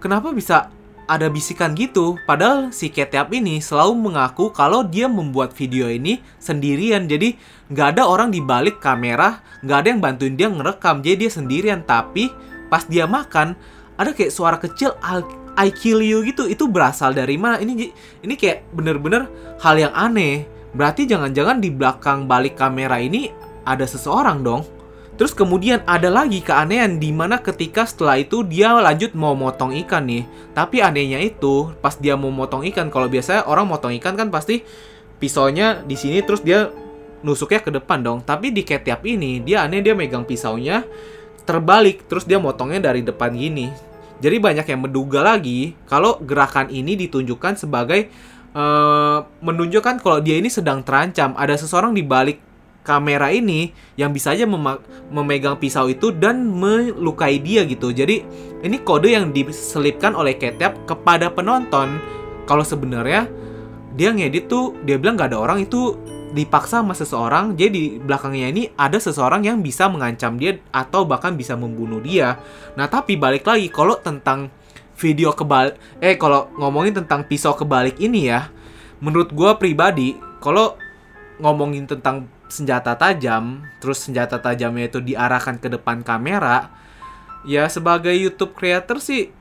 Kenapa 0.00 0.32
bisa 0.32 0.72
ada 1.10 1.26
bisikan 1.26 1.74
gitu? 1.74 2.14
Padahal 2.24 2.70
si 2.70 2.88
Ketiap 2.88 3.34
ini 3.34 3.58
selalu 3.58 3.98
mengaku 3.98 4.54
kalau 4.54 4.86
dia 4.86 5.10
membuat 5.10 5.50
video 5.54 5.90
ini 5.90 6.22
sendirian. 6.38 7.10
Jadi 7.10 7.34
nggak 7.70 7.98
ada 7.98 8.02
orang 8.06 8.30
di 8.30 8.38
balik 8.38 8.78
kamera, 8.78 9.42
nggak 9.62 9.78
ada 9.82 9.88
yang 9.90 10.00
bantuin 10.00 10.34
dia 10.38 10.48
ngerekam. 10.48 11.02
Jadi 11.02 11.26
dia 11.26 11.30
sendirian. 11.30 11.82
Tapi 11.82 12.30
pas 12.70 12.86
dia 12.86 13.04
makan, 13.10 13.58
ada 13.98 14.16
kayak 14.16 14.32
suara 14.32 14.56
kecil 14.56 14.96
I 15.60 15.68
kill 15.68 16.00
you 16.00 16.24
gitu 16.24 16.48
itu 16.48 16.64
berasal 16.70 17.12
dari 17.12 17.36
mana 17.36 17.60
ini 17.60 17.92
ini 18.24 18.34
kayak 18.38 18.70
bener-bener 18.72 19.28
hal 19.60 19.76
yang 19.76 19.92
aneh 19.92 20.48
berarti 20.72 21.04
jangan-jangan 21.04 21.60
di 21.60 21.68
belakang 21.68 22.24
balik 22.24 22.56
kamera 22.56 22.96
ini 22.96 23.28
ada 23.68 23.84
seseorang 23.84 24.40
dong 24.40 24.64
terus 25.20 25.36
kemudian 25.36 25.84
ada 25.84 26.08
lagi 26.08 26.40
keanehan 26.40 26.96
di 26.96 27.12
mana 27.12 27.36
ketika 27.44 27.84
setelah 27.84 28.16
itu 28.16 28.40
dia 28.40 28.72
lanjut 28.72 29.12
mau 29.12 29.36
motong 29.36 29.76
ikan 29.84 30.08
nih. 30.08 30.24
Tapi 30.56 30.80
anehnya 30.80 31.20
itu 31.20 31.76
pas 31.84 31.92
dia 31.92 32.16
mau 32.16 32.32
motong 32.32 32.64
ikan 32.72 32.88
kalau 32.88 33.04
biasanya 33.04 33.44
orang 33.44 33.68
motong 33.68 33.92
ikan 34.00 34.16
kan 34.16 34.32
pasti 34.32 34.64
pisaunya 35.20 35.84
di 35.84 35.92
sini 35.92 36.24
terus 36.24 36.40
dia 36.40 36.72
nusuknya 37.20 37.60
ke 37.60 37.68
depan 37.68 38.00
dong. 38.00 38.24
Tapi 38.24 38.48
di 38.48 38.64
ketiap 38.64 39.04
ini 39.04 39.44
dia 39.44 39.68
aneh 39.68 39.84
dia 39.84 39.92
megang 39.92 40.24
pisaunya 40.24 40.88
terbalik 41.44 42.08
terus 42.08 42.24
dia 42.24 42.40
motongnya 42.40 42.88
dari 42.88 43.04
depan 43.04 43.36
gini. 43.36 43.68
Jadi 44.24 44.40
banyak 44.40 44.72
yang 44.72 44.80
menduga 44.88 45.20
lagi 45.20 45.76
kalau 45.84 46.16
gerakan 46.24 46.72
ini 46.72 46.96
ditunjukkan 46.96 47.60
sebagai 47.60 48.08
uh, 48.56 49.28
menunjukkan 49.44 50.00
kalau 50.00 50.24
dia 50.24 50.40
ini 50.40 50.48
sedang 50.48 50.80
terancam. 50.80 51.36
Ada 51.36 51.60
seseorang 51.60 51.92
di 51.92 52.00
balik 52.00 52.49
kamera 52.80 53.28
ini 53.28 53.72
yang 53.96 54.10
bisa 54.10 54.32
aja 54.32 54.48
memegang 55.08 55.60
pisau 55.60 55.88
itu 55.88 56.12
dan 56.12 56.48
melukai 56.48 57.38
dia 57.38 57.64
gitu. 57.68 57.92
Jadi 57.92 58.24
ini 58.64 58.76
kode 58.80 59.12
yang 59.12 59.32
diselipkan 59.32 60.16
oleh 60.16 60.36
Ketep 60.36 60.88
kepada 60.88 61.28
penonton. 61.32 62.00
Kalau 62.48 62.64
sebenarnya 62.64 63.28
dia 63.94 64.10
ngedit 64.14 64.48
tuh 64.48 64.74
dia 64.86 64.96
bilang 64.96 65.18
gak 65.18 65.34
ada 65.34 65.38
orang 65.38 65.66
itu 65.66 65.98
dipaksa 66.30 66.78
sama 66.78 66.94
seseorang, 66.94 67.58
jadi 67.58 67.74
di 67.74 67.84
belakangnya 67.98 68.54
ini 68.54 68.62
ada 68.78 69.02
seseorang 69.02 69.42
yang 69.42 69.58
bisa 69.66 69.90
mengancam 69.90 70.38
dia 70.38 70.62
atau 70.70 71.02
bahkan 71.02 71.34
bisa 71.34 71.58
membunuh 71.58 71.98
dia. 71.98 72.38
Nah, 72.78 72.86
tapi 72.86 73.18
balik 73.18 73.50
lagi 73.50 73.66
kalau 73.66 73.98
tentang 73.98 74.46
video 74.94 75.34
kebalik 75.34 75.74
eh 75.98 76.14
kalau 76.14 76.46
ngomongin 76.54 76.94
tentang 77.02 77.26
pisau 77.26 77.50
kebalik 77.58 77.98
ini 77.98 78.30
ya, 78.30 78.46
menurut 79.02 79.34
gue 79.34 79.50
pribadi 79.58 80.14
kalau 80.38 80.78
ngomongin 81.42 81.90
tentang 81.90 82.30
senjata 82.50 82.98
tajam, 82.98 83.64
terus 83.78 84.02
senjata 84.02 84.42
tajamnya 84.42 84.90
itu 84.90 84.98
diarahkan 84.98 85.62
ke 85.62 85.70
depan 85.70 86.02
kamera, 86.02 86.68
ya 87.46 87.64
sebagai 87.70 88.12
YouTube 88.12 88.52
creator 88.52 89.00
sih 89.00 89.32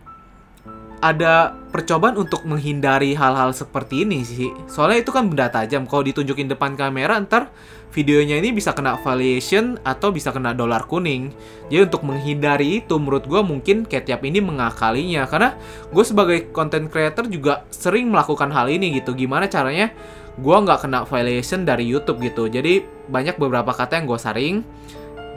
ada 0.99 1.55
percobaan 1.71 2.19
untuk 2.19 2.43
menghindari 2.43 3.15
hal-hal 3.15 3.55
seperti 3.55 4.03
ini 4.03 4.19
sih. 4.27 4.51
Soalnya 4.67 4.99
itu 4.99 5.11
kan 5.15 5.31
benda 5.31 5.47
tajam. 5.47 5.87
Kalau 5.87 6.03
ditunjukin 6.03 6.51
depan 6.51 6.75
kamera, 6.75 7.15
ntar 7.23 7.47
videonya 7.95 8.35
ini 8.37 8.51
bisa 8.51 8.75
kena 8.75 8.99
valuation 8.99 9.79
atau 9.87 10.11
bisa 10.11 10.35
kena 10.35 10.51
dolar 10.51 10.83
kuning. 10.91 11.31
Jadi 11.71 11.87
untuk 11.87 12.03
menghindari 12.03 12.83
itu, 12.83 12.99
menurut 12.99 13.25
gue 13.25 13.41
mungkin 13.41 13.87
Ketiap 13.87 14.19
ini 14.27 14.43
mengakalinya. 14.43 15.23
Karena 15.23 15.55
gue 15.87 16.03
sebagai 16.03 16.51
content 16.51 16.91
creator 16.91 17.31
juga 17.31 17.63
sering 17.71 18.11
melakukan 18.11 18.51
hal 18.51 18.67
ini 18.67 18.99
gitu. 18.99 19.15
Gimana 19.15 19.47
caranya 19.47 19.95
gue 20.39 20.57
nggak 20.65 20.87
kena 20.87 21.03
valuation 21.03 21.67
dari 21.67 21.85
YouTube 21.85 22.23
gitu. 22.23 22.47
Jadi 22.47 22.83
banyak 23.11 23.35
beberapa 23.35 23.75
kata 23.75 23.99
yang 23.99 24.05
gue 24.07 24.19
saring 24.19 24.55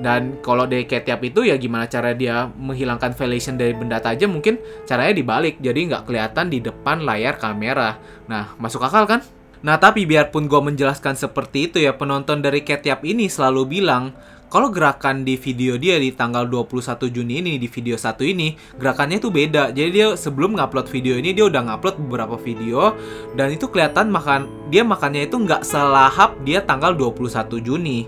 dan 0.01 0.41
kalau 0.41 0.65
dari 0.65 0.89
ketiap 0.89 1.21
itu 1.23 1.45
ya 1.47 1.61
gimana 1.61 1.87
cara 1.87 2.17
dia 2.17 2.49
menghilangkan 2.49 3.13
valuation 3.13 3.61
dari 3.61 3.77
benda 3.77 4.01
tajam 4.01 4.33
mungkin 4.33 4.57
caranya 4.89 5.15
dibalik 5.15 5.61
jadi 5.61 5.79
nggak 5.93 6.09
kelihatan 6.09 6.49
di 6.49 6.59
depan 6.65 7.05
layar 7.05 7.37
kamera. 7.37 8.01
Nah 8.27 8.57
masuk 8.57 8.83
akal 8.83 9.05
kan? 9.05 9.21
Nah, 9.63 9.79
tapi 9.79 10.11
biarpun 10.11 10.51
gue 10.51 10.59
menjelaskan 10.59 11.15
seperti 11.15 11.71
itu 11.71 11.79
ya, 11.79 11.95
penonton 11.95 12.43
dari 12.43 12.67
Ketiap 12.67 13.07
ini 13.07 13.31
selalu 13.31 13.79
bilang, 13.79 14.11
kalau 14.53 14.69
gerakan 14.69 15.25
di 15.25 15.41
video 15.41 15.81
dia 15.81 15.97
di 15.97 16.13
tanggal 16.13 16.45
21 16.45 17.09
Juni 17.09 17.41
ini, 17.41 17.57
di 17.57 17.73
video 17.73 17.97
satu 17.97 18.21
ini, 18.21 18.53
gerakannya 18.77 19.17
itu 19.17 19.33
beda. 19.33 19.73
Jadi 19.73 19.89
dia 19.89 20.13
sebelum 20.13 20.61
ngupload 20.61 20.93
video 20.93 21.17
ini, 21.17 21.33
dia 21.33 21.49
udah 21.49 21.73
ngupload 21.73 21.97
beberapa 21.97 22.37
video, 22.37 22.93
dan 23.33 23.49
itu 23.57 23.65
kelihatan 23.73 24.13
makan 24.13 24.69
dia 24.69 24.85
makannya 24.85 25.25
itu 25.25 25.41
nggak 25.41 25.65
selahap 25.65 26.37
dia 26.45 26.61
tanggal 26.61 26.93
21 26.93 27.65
Juni. 27.65 28.05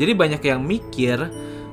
Jadi 0.00 0.12
banyak 0.16 0.40
yang 0.40 0.64
mikir, 0.64 1.28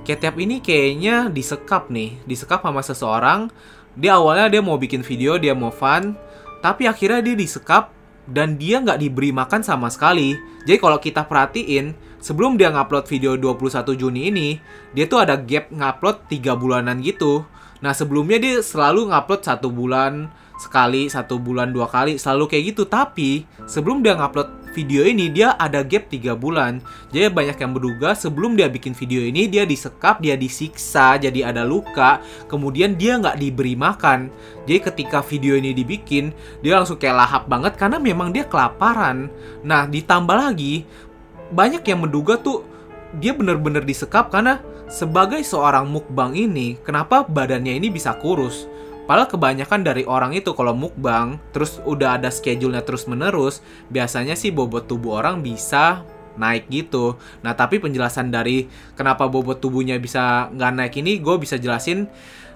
Ketiap 0.09 0.41
ini 0.41 0.57
kayaknya 0.57 1.29
disekap 1.29 1.93
nih, 1.93 2.17
disekap 2.25 2.65
sama 2.65 2.81
seseorang. 2.81 3.53
Dia 3.93 4.17
awalnya 4.17 4.49
dia 4.49 4.57
mau 4.57 4.73
bikin 4.73 5.05
video, 5.05 5.37
dia 5.37 5.53
mau 5.53 5.69
fun, 5.69 6.17
tapi 6.65 6.89
akhirnya 6.89 7.21
dia 7.21 7.37
disekap 7.37 7.93
dan 8.25 8.57
dia 8.57 8.81
nggak 8.81 8.97
diberi 9.05 9.29
makan 9.29 9.61
sama 9.61 9.85
sekali. 9.93 10.33
Jadi 10.65 10.81
kalau 10.81 10.97
kita 10.97 11.29
perhatiin, 11.29 11.93
sebelum 12.19 12.55
dia 12.59 12.71
ngupload 12.71 13.07
video 13.07 13.35
21 13.35 13.95
Juni 13.95 14.31
ini, 14.31 14.49
dia 14.93 15.07
tuh 15.07 15.23
ada 15.23 15.35
gap 15.39 15.71
ngupload 15.71 16.29
3 16.31 16.55
bulanan 16.59 16.99
gitu. 17.01 17.43
Nah 17.79 17.95
sebelumnya 17.95 18.37
dia 18.39 18.59
selalu 18.59 19.11
ngupload 19.11 19.41
satu 19.43 19.71
bulan 19.71 20.27
sekali, 20.59 21.07
satu 21.07 21.39
bulan 21.39 21.71
dua 21.71 21.87
kali, 21.87 22.19
selalu 22.19 22.51
kayak 22.51 22.75
gitu. 22.75 22.83
Tapi 22.83 23.47
sebelum 23.63 24.03
dia 24.03 24.19
ngupload 24.19 24.59
video 24.75 25.01
ini, 25.01 25.31
dia 25.33 25.55
ada 25.55 25.81
gap 25.81 26.11
3 26.11 26.35
bulan. 26.35 26.83
Jadi 27.09 27.31
banyak 27.31 27.57
yang 27.57 27.71
menduga 27.73 28.13
sebelum 28.13 28.53
dia 28.53 28.69
bikin 28.69 28.93
video 28.93 29.23
ini, 29.23 29.49
dia 29.49 29.63
disekap, 29.65 30.21
dia 30.21 30.35
disiksa, 30.35 31.17
jadi 31.17 31.49
ada 31.49 31.65
luka. 31.65 32.21
Kemudian 32.51 32.99
dia 32.99 33.17
nggak 33.17 33.39
diberi 33.39 33.73
makan. 33.73 34.29
Jadi 34.67 34.79
ketika 34.91 35.25
video 35.25 35.57
ini 35.57 35.73
dibikin, 35.73 36.29
dia 36.61 36.77
langsung 36.77 37.01
kayak 37.01 37.17
lahap 37.17 37.43
banget 37.49 37.73
karena 37.79 37.97
memang 37.97 38.29
dia 38.29 38.45
kelaparan. 38.45 39.31
Nah 39.65 39.89
ditambah 39.89 40.37
lagi, 40.37 40.85
banyak 41.53 41.83
yang 41.85 42.05
menduga 42.05 42.37
tuh 42.37 42.65
dia 43.17 43.33
bener-bener 43.33 43.81
disekap 43.81 44.29
karena 44.29 44.61
sebagai 44.89 45.41
seorang 45.45 45.85
mukbang 45.89 46.33
ini, 46.33 46.77
kenapa 46.81 47.25
badannya 47.25 47.77
ini 47.77 47.93
bisa 47.93 48.17
kurus? 48.17 48.65
Padahal 49.09 49.25
kebanyakan 49.25 49.81
dari 49.81 50.05
orang 50.05 50.37
itu 50.37 50.53
kalau 50.53 50.77
mukbang, 50.77 51.41
terus 51.49 51.81
udah 51.81 52.21
ada 52.21 52.29
schedule-nya 52.29 52.85
terus 52.85 53.09
menerus, 53.09 53.65
biasanya 53.89 54.37
sih 54.37 54.53
bobot 54.53 54.85
tubuh 54.85 55.17
orang 55.17 55.41
bisa 55.41 56.05
naik 56.37 56.69
gitu. 56.69 57.17
Nah 57.41 57.57
tapi 57.57 57.81
penjelasan 57.81 58.29
dari 58.29 58.69
kenapa 58.93 59.25
bobot 59.25 59.57
tubuhnya 59.57 59.97
bisa 59.97 60.53
nggak 60.53 60.71
naik 60.77 60.93
ini, 61.01 61.17
gue 61.17 61.35
bisa 61.41 61.57
jelasin 61.57 62.05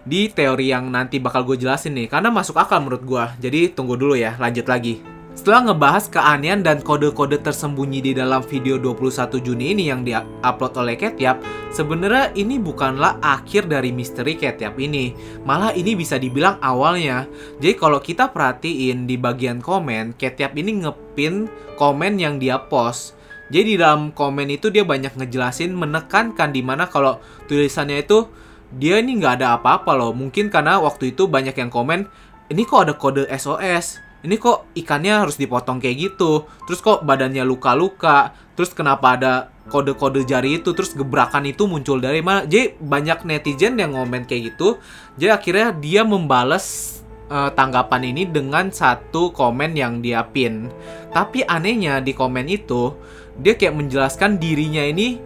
di 0.05 0.29
teori 0.29 0.69
yang 0.69 0.93
nanti 0.93 1.17
bakal 1.17 1.41
gue 1.41 1.57
jelasin 1.57 1.97
nih. 1.97 2.05
Karena 2.05 2.29
masuk 2.29 2.57
akal 2.61 2.85
menurut 2.85 3.01
gue. 3.01 3.25
Jadi 3.49 3.73
tunggu 3.73 3.97
dulu 3.97 4.13
ya, 4.13 4.37
lanjut 4.37 4.69
lagi. 4.69 5.01
Setelah 5.33 5.73
ngebahas 5.73 6.13
keanehan 6.13 6.61
dan 6.61 6.85
kode-kode 6.85 7.41
tersembunyi 7.41 8.05
di 8.05 8.11
dalam 8.13 8.45
video 8.45 8.77
21 8.77 9.41
Juni 9.41 9.73
ini 9.73 9.89
yang 9.89 10.05
diupload 10.05 10.77
oleh 10.77 10.93
Ketiap, 10.93 11.41
sebenarnya 11.73 12.37
ini 12.37 12.61
bukanlah 12.61 13.17
akhir 13.17 13.65
dari 13.65 13.89
misteri 13.89 14.37
Ketiap 14.37 14.77
ini. 14.77 15.09
Malah 15.41 15.73
ini 15.73 15.97
bisa 15.97 16.21
dibilang 16.21 16.61
awalnya. 16.61 17.25
Jadi 17.57 17.73
kalau 17.73 17.97
kita 17.97 18.29
perhatiin 18.29 19.09
di 19.09 19.17
bagian 19.17 19.57
komen, 19.57 20.13
Ketiap 20.21 20.53
ini 20.53 20.85
ngepin 20.85 21.49
komen 21.81 22.21
yang 22.21 22.37
dia 22.37 22.61
post. 22.61 23.17
Jadi 23.49 23.73
di 23.73 23.77
dalam 23.81 24.13
komen 24.13 24.53
itu 24.53 24.69
dia 24.69 24.85
banyak 24.85 25.17
ngejelasin 25.17 25.73
menekankan 25.73 26.53
di 26.53 26.61
mana 26.61 26.85
kalau 26.85 27.17
tulisannya 27.49 28.05
itu 28.05 28.29
dia 28.69 29.01
ini 29.01 29.17
nggak 29.17 29.41
ada 29.41 29.57
apa-apa 29.57 29.97
loh. 29.97 30.13
Mungkin 30.13 30.53
karena 30.53 30.77
waktu 30.77 31.09
itu 31.17 31.25
banyak 31.25 31.57
yang 31.57 31.73
komen, 31.73 32.05
ini 32.53 32.61
kok 32.69 32.85
ada 32.85 32.93
kode 32.93 33.25
SOS 33.33 34.12
ini 34.23 34.39
kok 34.39 34.71
ikannya 34.71 35.27
harus 35.27 35.35
dipotong 35.35 35.83
kayak 35.83 36.11
gitu? 36.11 36.47
Terus 36.63 36.79
kok 36.79 37.03
badannya 37.03 37.43
luka-luka? 37.43 38.31
Terus 38.55 38.71
kenapa 38.71 39.19
ada 39.19 39.51
kode-kode 39.67 40.23
jari 40.23 40.63
itu? 40.63 40.71
Terus 40.71 40.95
gebrakan 40.95 41.43
itu 41.43 41.67
muncul 41.67 41.99
dari 41.99 42.23
mana? 42.23 42.47
Jadi 42.47 42.79
banyak 42.79 43.27
netizen 43.27 43.75
yang 43.75 43.91
ngomen 43.91 44.23
kayak 44.23 44.55
gitu. 44.55 44.79
Jadi 45.19 45.27
akhirnya 45.27 45.67
dia 45.75 46.01
membales 46.07 46.99
uh, 47.27 47.51
tanggapan 47.51 48.15
ini 48.15 48.23
dengan 48.23 48.71
satu 48.71 49.35
komen 49.35 49.75
yang 49.75 49.99
dia 49.99 50.23
pin. 50.23 50.71
Tapi 51.11 51.43
anehnya 51.43 51.99
di 51.99 52.15
komen 52.15 52.47
itu 52.47 52.95
dia 53.35 53.59
kayak 53.59 53.75
menjelaskan 53.75 54.39
dirinya 54.39 54.87
ini 54.87 55.19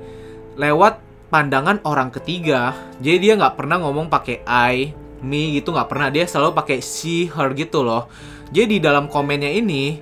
lewat 0.57 0.97
pandangan 1.29 1.85
orang 1.85 2.09
ketiga. 2.09 2.73
Jadi 2.97 3.29
dia 3.29 3.33
nggak 3.37 3.61
pernah 3.61 3.77
ngomong 3.77 4.09
pakai 4.09 4.41
I 4.41 4.89
me 5.21 5.53
gitu 5.53 5.69
nggak 5.69 5.85
pernah. 5.85 6.09
Dia 6.09 6.25
selalu 6.25 6.57
pakai 6.57 6.81
she 6.81 7.29
her 7.29 7.53
gitu 7.53 7.85
loh 7.85 8.09
jadi 8.51 8.79
dalam 8.79 9.11
komennya 9.11 9.51
ini 9.51 9.99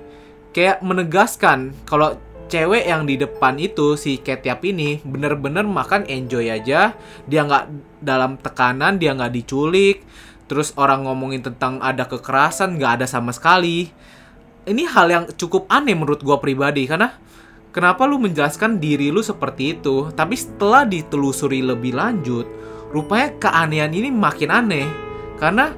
kayak 0.54 0.80
menegaskan 0.80 1.74
kalau 1.84 2.16
cewek 2.46 2.86
yang 2.86 3.04
di 3.04 3.18
depan 3.18 3.58
itu 3.58 3.98
si 3.98 4.22
Ketiap 4.22 4.62
ini 4.62 5.02
bener-bener 5.02 5.66
makan 5.66 6.06
enjoy 6.06 6.46
aja. 6.48 6.94
Dia 7.26 7.40
nggak 7.44 7.64
dalam 8.02 8.38
tekanan 8.38 9.02
dia 9.02 9.12
nggak 9.12 9.34
diculik. 9.34 10.06
Terus 10.46 10.70
orang 10.78 11.04
ngomongin 11.10 11.42
tentang 11.42 11.82
ada 11.82 12.06
kekerasan 12.06 12.78
nggak 12.78 13.02
ada 13.02 13.06
sama 13.10 13.34
sekali. 13.34 13.90
Ini 14.66 14.82
hal 14.90 15.06
yang 15.10 15.24
cukup 15.34 15.66
aneh 15.70 15.94
menurut 15.94 16.22
gue 16.22 16.38
pribadi 16.38 16.86
karena 16.90 17.14
kenapa 17.70 18.06
lu 18.06 18.18
menjelaskan 18.18 18.78
diri 18.78 19.10
lu 19.10 19.22
seperti 19.22 19.78
itu? 19.78 20.10
Tapi 20.14 20.34
setelah 20.38 20.86
ditelusuri 20.86 21.62
lebih 21.62 21.98
lanjut 21.98 22.46
rupanya 22.94 23.34
keanehan 23.42 23.90
ini 23.90 24.10
makin 24.14 24.50
aneh. 24.54 24.86
Karena 25.36 25.74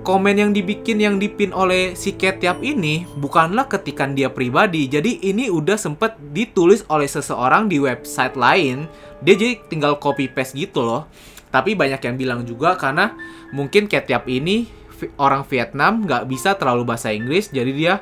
komen 0.00 0.36
yang 0.36 0.50
dibikin 0.56 0.98
yang 0.98 1.16
dipin 1.20 1.52
oleh 1.52 1.92
si 1.92 2.16
Ketiap 2.16 2.64
ini 2.64 3.04
bukanlah 3.20 3.68
ketikan 3.68 4.16
dia 4.16 4.32
pribadi. 4.32 4.88
Jadi 4.88 5.20
ini 5.24 5.52
udah 5.52 5.76
sempet 5.76 6.16
ditulis 6.32 6.84
oleh 6.88 7.06
seseorang 7.06 7.68
di 7.68 7.76
website 7.78 8.34
lain. 8.36 8.88
Dia 9.20 9.36
jadi 9.36 9.60
tinggal 9.68 10.00
copy 10.00 10.32
paste 10.32 10.56
gitu 10.56 10.82
loh. 10.82 11.06
Tapi 11.50 11.74
banyak 11.74 12.00
yang 12.00 12.16
bilang 12.16 12.40
juga 12.46 12.78
karena 12.78 13.12
mungkin 13.52 13.90
Ketiap 13.90 14.24
ini 14.30 14.70
orang 15.16 15.44
Vietnam 15.48 16.04
nggak 16.04 16.28
bisa 16.28 16.56
terlalu 16.60 16.84
bahasa 16.84 17.08
Inggris 17.08 17.48
jadi 17.48 17.72
dia 17.72 17.94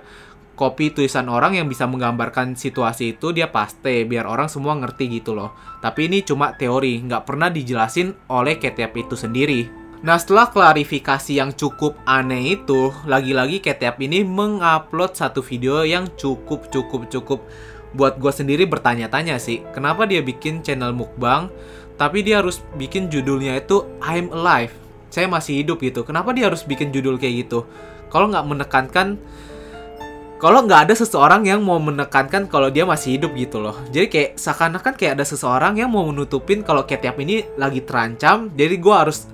copy 0.58 0.90
tulisan 0.90 1.30
orang 1.30 1.54
yang 1.54 1.70
bisa 1.70 1.86
menggambarkan 1.86 2.58
situasi 2.58 3.14
itu 3.14 3.30
dia 3.30 3.46
paste 3.46 4.02
biar 4.02 4.26
orang 4.26 4.50
semua 4.50 4.74
ngerti 4.74 5.06
gitu 5.22 5.38
loh. 5.38 5.54
Tapi 5.78 6.10
ini 6.10 6.26
cuma 6.26 6.58
teori, 6.58 6.98
nggak 7.06 7.22
pernah 7.22 7.46
dijelasin 7.46 8.10
oleh 8.26 8.58
Ketiap 8.58 8.90
itu 8.98 9.14
sendiri. 9.14 9.87
Nah 9.98 10.14
setelah 10.14 10.46
klarifikasi 10.46 11.32
yang 11.34 11.50
cukup 11.50 11.98
aneh 12.06 12.54
itu, 12.54 12.94
lagi-lagi 13.02 13.58
Ketiap 13.58 13.98
ini 13.98 14.22
mengupload 14.22 15.18
satu 15.18 15.42
video 15.42 15.82
yang 15.82 16.06
cukup 16.14 16.70
cukup 16.70 17.10
cukup 17.10 17.42
buat 17.96 18.20
gue 18.20 18.28
sendiri 18.28 18.68
bertanya-tanya 18.68 19.40
sih, 19.40 19.64
kenapa 19.72 20.04
dia 20.04 20.20
bikin 20.20 20.60
channel 20.60 20.92
mukbang, 20.92 21.48
tapi 21.96 22.20
dia 22.20 22.44
harus 22.44 22.60
bikin 22.76 23.08
judulnya 23.08 23.56
itu 23.56 23.80
I'm 24.04 24.28
Alive, 24.28 24.76
saya 25.08 25.24
masih 25.24 25.64
hidup 25.64 25.80
gitu. 25.80 26.04
Kenapa 26.04 26.36
dia 26.36 26.52
harus 26.52 26.68
bikin 26.68 26.92
judul 26.92 27.16
kayak 27.16 27.48
gitu? 27.48 27.64
Kalau 28.12 28.28
nggak 28.28 28.44
menekankan 28.44 29.16
kalau 30.38 30.62
nggak 30.62 30.86
ada 30.86 30.94
seseorang 30.94 31.50
yang 31.50 31.66
mau 31.66 31.82
menekankan 31.82 32.46
kalau 32.46 32.70
dia 32.70 32.86
masih 32.86 33.18
hidup 33.18 33.34
gitu 33.34 33.58
loh. 33.58 33.74
Jadi 33.90 34.06
kayak 34.06 34.30
seakan-akan 34.38 34.94
kayak 34.94 35.18
ada 35.18 35.26
seseorang 35.26 35.74
yang 35.82 35.90
mau 35.90 36.06
menutupin 36.06 36.62
kalau 36.62 36.86
Ketiap 36.86 37.18
ini 37.18 37.42
lagi 37.58 37.82
terancam. 37.82 38.46
Jadi 38.54 38.78
gue 38.78 38.94
harus 38.94 39.26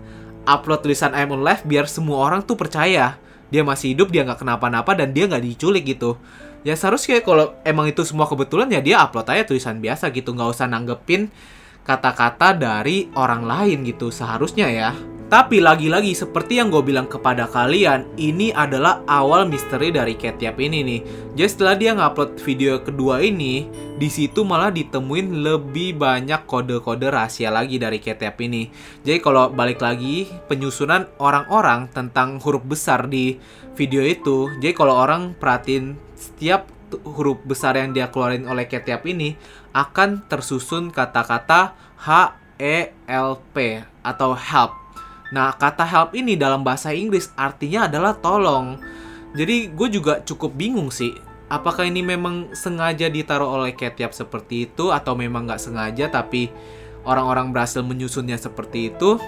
upload 0.44 0.84
tulisan 0.84 1.12
I'm 1.16 1.32
alive 1.32 1.64
biar 1.64 1.88
semua 1.88 2.20
orang 2.24 2.44
tuh 2.44 2.56
percaya 2.56 3.16
dia 3.52 3.62
masih 3.62 3.94
hidup, 3.94 4.10
dia 4.10 4.24
nggak 4.26 4.40
kenapa-napa 4.42 4.96
dan 4.98 5.14
dia 5.14 5.28
nggak 5.30 5.44
diculik 5.44 5.84
gitu. 5.86 6.18
Ya 6.64 6.74
seharusnya 6.74 7.20
kalau 7.20 7.52
emang 7.62 7.86
itu 7.86 8.02
semua 8.02 8.24
kebetulan 8.24 8.72
ya 8.72 8.80
dia 8.80 8.96
upload 9.04 9.28
aja 9.30 9.44
tulisan 9.44 9.78
biasa 9.78 10.10
gitu, 10.10 10.32
nggak 10.32 10.48
usah 10.58 10.66
nanggepin 10.66 11.28
kata-kata 11.84 12.56
dari 12.56 13.12
orang 13.14 13.44
lain 13.44 13.84
gitu 13.84 14.08
seharusnya 14.08 14.66
ya. 14.72 14.90
Tapi 15.34 15.58
lagi-lagi 15.58 16.14
seperti 16.14 16.62
yang 16.62 16.70
gue 16.70 16.78
bilang 16.78 17.10
kepada 17.10 17.50
kalian, 17.50 18.06
ini 18.14 18.54
adalah 18.54 19.02
awal 19.10 19.50
misteri 19.50 19.90
dari 19.90 20.14
Ketiap 20.14 20.62
ini 20.62 20.86
nih. 20.86 21.00
Jadi 21.34 21.50
setelah 21.50 21.74
dia 21.74 21.90
ngupload 21.90 22.38
video 22.38 22.78
kedua 22.78 23.18
ini, 23.18 23.66
di 23.98 24.06
situ 24.06 24.46
malah 24.46 24.70
ditemuin 24.70 25.42
lebih 25.42 25.98
banyak 25.98 26.46
kode-kode 26.46 27.10
rahasia 27.10 27.50
lagi 27.50 27.82
dari 27.82 27.98
Ketiap 27.98 28.38
ini. 28.46 28.70
Jadi 29.02 29.18
kalau 29.18 29.50
balik 29.50 29.82
lagi 29.82 30.30
penyusunan 30.46 31.10
orang-orang 31.18 31.90
tentang 31.90 32.38
huruf 32.38 32.62
besar 32.62 33.10
di 33.10 33.34
video 33.74 34.06
itu, 34.06 34.54
jadi 34.62 34.70
kalau 34.70 34.94
orang 34.94 35.34
perhatiin 35.34 35.98
setiap 36.14 36.70
huruf 37.02 37.42
besar 37.42 37.74
yang 37.74 37.90
dia 37.90 38.06
keluarin 38.06 38.46
oleh 38.46 38.70
Ketiap 38.70 39.02
ini 39.02 39.34
akan 39.74 40.30
tersusun 40.30 40.94
kata-kata 40.94 41.74
H 42.06 42.38
E 42.54 42.94
L 43.10 43.42
P 43.50 43.82
atau 44.06 44.38
help 44.38 44.83
Nah, 45.32 45.56
kata 45.56 45.86
help 45.88 46.12
ini 46.12 46.36
dalam 46.36 46.60
bahasa 46.60 46.92
Inggris 46.92 47.32
artinya 47.38 47.88
adalah 47.88 48.12
tolong. 48.18 48.76
Jadi 49.32 49.72
gue 49.72 49.88
juga 49.88 50.20
cukup 50.20 50.52
bingung 50.52 50.92
sih. 50.92 51.16
Apakah 51.48 51.86
ini 51.86 52.00
memang 52.02 52.52
sengaja 52.56 53.06
ditaruh 53.06 53.60
oleh 53.60 53.76
Ketiap 53.76 54.10
seperti 54.16 54.68
itu 54.68 54.90
atau 54.90 55.14
memang 55.14 55.44
nggak 55.46 55.60
sengaja 55.60 56.08
tapi 56.08 56.48
orang-orang 57.04 57.52
berhasil 57.52 57.84
menyusunnya 57.84 58.36
seperti 58.40 58.92
itu? 58.92 59.20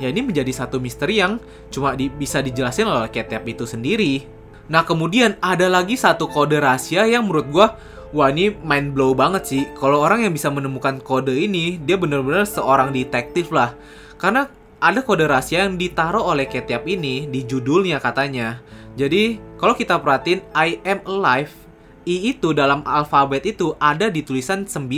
Ya 0.00 0.10
ini 0.10 0.24
menjadi 0.24 0.50
satu 0.50 0.82
misteri 0.82 1.20
yang 1.20 1.38
cuma 1.70 1.94
di, 1.94 2.10
bisa 2.10 2.42
dijelasin 2.42 2.88
oleh 2.88 3.08
Ketiap 3.08 3.44
itu 3.46 3.64
sendiri. 3.64 4.24
Nah 4.70 4.86
kemudian 4.86 5.36
ada 5.42 5.66
lagi 5.66 5.98
satu 5.98 6.30
kode 6.30 6.58
rahasia 6.62 7.04
yang 7.04 7.26
menurut 7.26 7.46
gue 7.50 7.66
Wah 8.12 8.28
ini 8.28 8.52
mind 8.52 8.92
blow 8.92 9.16
banget 9.16 9.42
sih 9.48 9.62
Kalau 9.80 10.04
orang 10.04 10.22
yang 10.22 10.36
bisa 10.36 10.52
menemukan 10.52 11.00
kode 11.00 11.32
ini 11.32 11.80
Dia 11.80 11.96
bener-bener 11.96 12.44
seorang 12.44 12.92
detektif 12.92 13.48
lah 13.50 13.72
Karena 14.20 14.46
ada 14.82 14.98
kode 15.06 15.30
rahasia 15.30 15.62
yang 15.62 15.78
ditaruh 15.78 16.26
oleh 16.26 16.50
Ketiap 16.50 16.82
ini 16.90 17.30
Di 17.30 17.46
judulnya 17.46 18.02
katanya 18.02 18.58
Jadi 18.98 19.38
kalau 19.54 19.78
kita 19.78 20.02
perhatiin 20.02 20.42
I 20.50 20.82
am 20.82 20.98
alive 21.06 21.54
I 22.02 22.34
itu 22.34 22.50
dalam 22.50 22.82
alfabet 22.82 23.46
itu 23.46 23.78
ada 23.78 24.10
di 24.10 24.26
tulisan 24.26 24.66
9 24.66 24.90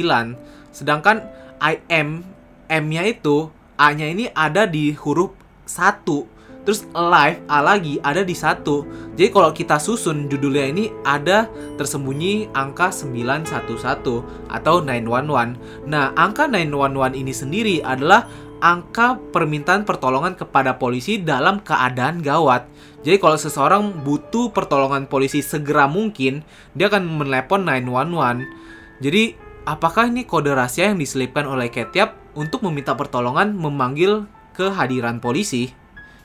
Sedangkan 0.72 1.20
I 1.60 1.84
am 1.92 2.24
M-nya 2.72 3.04
itu 3.12 3.52
A-nya 3.76 4.08
ini 4.08 4.32
ada 4.32 4.64
di 4.64 4.96
huruf 4.96 5.36
1 5.68 6.34
Terus 6.64 6.88
live 6.96 7.44
A 7.44 7.60
lagi 7.60 8.00
ada 8.00 8.24
di 8.24 8.32
satu. 8.32 8.88
Jadi 9.14 9.28
kalau 9.28 9.52
kita 9.52 9.76
susun 9.76 10.26
judulnya 10.32 10.72
ini 10.72 10.84
ada 11.04 11.46
tersembunyi 11.76 12.48
angka 12.56 12.88
911 12.88 14.24
atau 14.48 14.80
911. 14.80 15.60
Nah, 15.84 16.16
angka 16.16 16.48
911 16.48 17.20
ini 17.20 17.32
sendiri 17.36 17.76
adalah 17.84 18.24
angka 18.64 19.21
permintaan 19.28 19.85
pertolongan 19.85 20.33
kepada 20.33 20.80
polisi 20.80 21.21
dalam 21.21 21.61
keadaan 21.61 22.25
gawat. 22.25 22.64
Jadi 23.04 23.21
kalau 23.21 23.37
seseorang 23.37 24.00
butuh 24.00 24.49
pertolongan 24.56 25.04
polisi 25.04 25.44
segera 25.44 25.85
mungkin, 25.85 26.40
dia 26.73 26.88
akan 26.88 27.04
menelepon 27.04 27.68
911. 27.68 29.04
Jadi, 29.04 29.37
apakah 29.68 30.09
ini 30.09 30.25
kode 30.25 30.56
rahasia 30.56 30.88
yang 30.88 30.97
diselipkan 30.97 31.44
oleh 31.44 31.68
Ketiap 31.68 32.16
untuk 32.33 32.64
meminta 32.64 32.97
pertolongan 32.97 33.52
memanggil 33.52 34.25
kehadiran 34.56 35.21
polisi? 35.21 35.85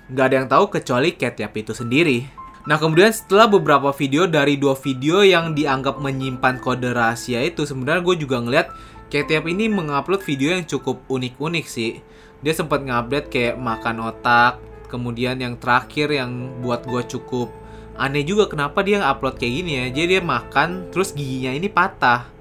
nggak 0.09 0.25
ada 0.25 0.35
yang 0.41 0.49
tahu 0.49 0.65
kecuali 0.73 1.13
Ketiap 1.13 1.53
itu 1.53 1.73
sendiri. 1.77 2.25
Nah 2.67 2.75
kemudian 2.77 3.09
setelah 3.13 3.49
beberapa 3.49 3.89
video 3.95 4.25
dari 4.25 4.59
dua 4.59 4.75
video 4.77 5.23
yang 5.23 5.55
dianggap 5.55 5.97
menyimpan 6.01 6.59
kode 6.59 6.91
rahasia 6.91 7.41
itu 7.45 7.63
sebenarnya 7.65 8.03
gue 8.03 8.15
juga 8.25 8.37
ngeliat 8.41 8.67
Ketiap 9.09 9.49
ini 9.49 9.65
mengupload 9.73 10.21
video 10.21 10.53
yang 10.53 10.69
cukup 10.69 11.01
unik-unik 11.09 11.65
sih. 11.65 11.97
Dia 12.39 12.53
sempat 12.55 12.83
ngupdate 12.83 13.27
kayak 13.27 13.55
makan 13.59 14.09
otak, 14.09 14.59
kemudian 14.87 15.37
yang 15.39 15.59
terakhir 15.59 16.09
yang 16.11 16.59
buat 16.63 16.87
gue 16.87 17.03
cukup 17.05 17.51
aneh 17.99 18.23
juga 18.23 18.47
kenapa 18.47 18.79
dia 18.79 19.03
upload 19.03 19.35
kayak 19.35 19.53
gini 19.59 19.71
ya. 19.75 19.85
Jadi 19.91 20.07
dia 20.17 20.23
makan 20.23 20.87
terus 20.89 21.11
giginya 21.11 21.51
ini 21.51 21.67
patah. 21.67 22.31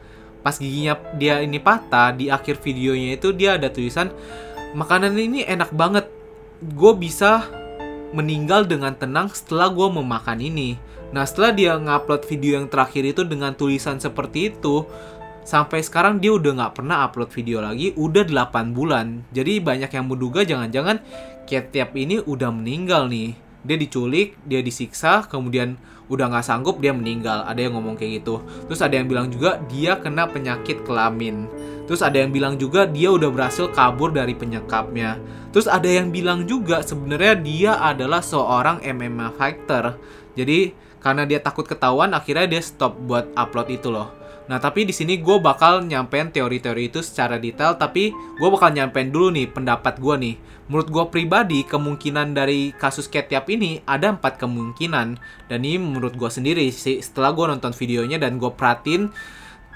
Pas 0.40 0.54
giginya 0.54 0.94
dia 1.18 1.42
ini 1.42 1.58
patah 1.58 2.14
di 2.14 2.30
akhir 2.30 2.62
videonya 2.62 3.18
itu 3.18 3.34
dia 3.34 3.58
ada 3.58 3.66
tulisan 3.66 4.14
makanan 4.78 5.18
ini 5.18 5.42
enak 5.42 5.74
banget. 5.74 6.06
Gue 6.62 6.94
bisa 6.94 7.50
meninggal 8.14 8.64
dengan 8.70 8.94
tenang 8.94 9.28
setelah 9.34 9.68
gue 9.68 9.88
memakan 9.90 10.38
ini. 10.38 10.78
Nah 11.10 11.26
setelah 11.26 11.50
dia 11.50 11.72
ngupload 11.74 12.22
video 12.24 12.62
yang 12.62 12.70
terakhir 12.70 13.02
itu 13.02 13.26
dengan 13.26 13.52
tulisan 13.52 13.98
seperti 13.98 14.54
itu, 14.54 14.86
sampai 15.44 15.82
sekarang 15.84 16.22
dia 16.22 16.34
udah 16.34 16.54
nggak 16.56 16.74
pernah 16.78 17.04
upload 17.04 17.30
video 17.34 17.60
lagi, 17.60 17.92
udah 17.94 18.24
8 18.24 18.72
bulan. 18.72 19.26
Jadi 19.34 19.60
banyak 19.60 19.90
yang 19.90 20.06
menduga 20.06 20.46
jangan-jangan 20.46 21.02
Ketiap 21.48 21.96
ini 21.96 22.20
udah 22.20 22.52
meninggal 22.52 23.08
nih. 23.08 23.32
Dia 23.64 23.80
diculik, 23.80 24.36
dia 24.44 24.60
disiksa, 24.60 25.24
kemudian 25.24 25.80
udah 26.12 26.28
nggak 26.28 26.44
sanggup 26.44 26.76
dia 26.76 26.92
meninggal. 26.92 27.40
Ada 27.48 27.64
yang 27.64 27.80
ngomong 27.80 27.96
kayak 27.96 28.20
gitu. 28.20 28.44
Terus 28.68 28.84
ada 28.84 29.00
yang 29.00 29.08
bilang 29.08 29.32
juga 29.32 29.56
dia 29.64 29.96
kena 29.96 30.28
penyakit 30.28 30.84
kelamin. 30.84 31.48
Terus 31.88 32.04
ada 32.04 32.20
yang 32.20 32.36
bilang 32.36 32.60
juga 32.60 32.84
dia 32.84 33.08
udah 33.08 33.32
berhasil 33.32 33.72
kabur 33.72 34.12
dari 34.12 34.36
penyekapnya. 34.36 35.16
Terus 35.48 35.64
ada 35.64 35.88
yang 35.88 36.12
bilang 36.12 36.44
juga 36.44 36.84
sebenarnya 36.84 37.34
dia 37.40 37.72
adalah 37.80 38.20
seorang 38.20 38.84
MMA 38.84 39.32
fighter. 39.40 39.96
Jadi 40.36 40.76
karena 41.00 41.24
dia 41.24 41.40
takut 41.40 41.64
ketahuan 41.64 42.12
akhirnya 42.12 42.44
dia 42.44 42.60
stop 42.60 42.92
buat 43.08 43.24
upload 43.32 43.72
itu 43.72 43.88
loh. 43.88 44.17
Nah 44.48 44.56
tapi 44.56 44.88
di 44.88 44.96
sini 44.96 45.20
gue 45.20 45.36
bakal 45.38 45.84
nyampein 45.84 46.32
teori-teori 46.32 46.88
itu 46.88 47.04
secara 47.04 47.36
detail 47.36 47.76
tapi 47.76 48.10
gue 48.12 48.48
bakal 48.48 48.72
nyampein 48.72 49.12
dulu 49.12 49.28
nih 49.32 49.46
pendapat 49.52 50.00
gue 50.00 50.14
nih. 50.16 50.36
Menurut 50.68 50.88
gue 50.92 51.04
pribadi 51.08 51.64
kemungkinan 51.64 52.36
dari 52.36 52.76
kasus 52.76 53.08
Ketiap 53.08 53.48
ini 53.48 53.80
ada 53.88 54.12
empat 54.12 54.36
kemungkinan 54.36 55.08
dan 55.48 55.60
ini 55.64 55.80
menurut 55.80 56.12
gue 56.16 56.28
sendiri 56.28 56.68
sih 56.68 57.00
setelah 57.00 57.32
gue 57.32 57.44
nonton 57.48 57.72
videonya 57.72 58.20
dan 58.20 58.36
gue 58.36 58.52
perhatiin 58.52 59.08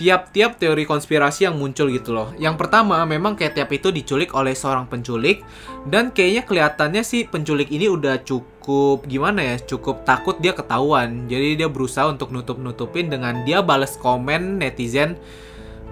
tiap-tiap 0.00 0.56
teori 0.56 0.88
konspirasi 0.88 1.44
yang 1.44 1.60
muncul 1.60 1.92
gitu 1.92 2.16
loh. 2.16 2.32
Yang 2.40 2.56
pertama, 2.56 3.04
memang 3.04 3.36
kayak 3.36 3.60
tiap 3.60 3.70
itu 3.70 3.92
diculik 3.92 4.32
oleh 4.32 4.56
seorang 4.56 4.88
penculik 4.88 5.44
dan 5.84 6.08
kayaknya 6.10 6.42
kelihatannya 6.48 7.02
sih 7.04 7.28
penculik 7.28 7.68
ini 7.68 7.92
udah 7.92 8.24
cukup 8.24 9.04
gimana 9.04 9.54
ya, 9.54 9.56
cukup 9.60 10.08
takut 10.08 10.40
dia 10.40 10.56
ketahuan. 10.56 11.28
Jadi 11.28 11.60
dia 11.60 11.68
berusaha 11.68 12.08
untuk 12.08 12.32
nutup-nutupin 12.32 13.12
dengan 13.12 13.44
dia 13.44 13.60
bales 13.60 14.00
komen 14.00 14.58
netizen 14.58 15.20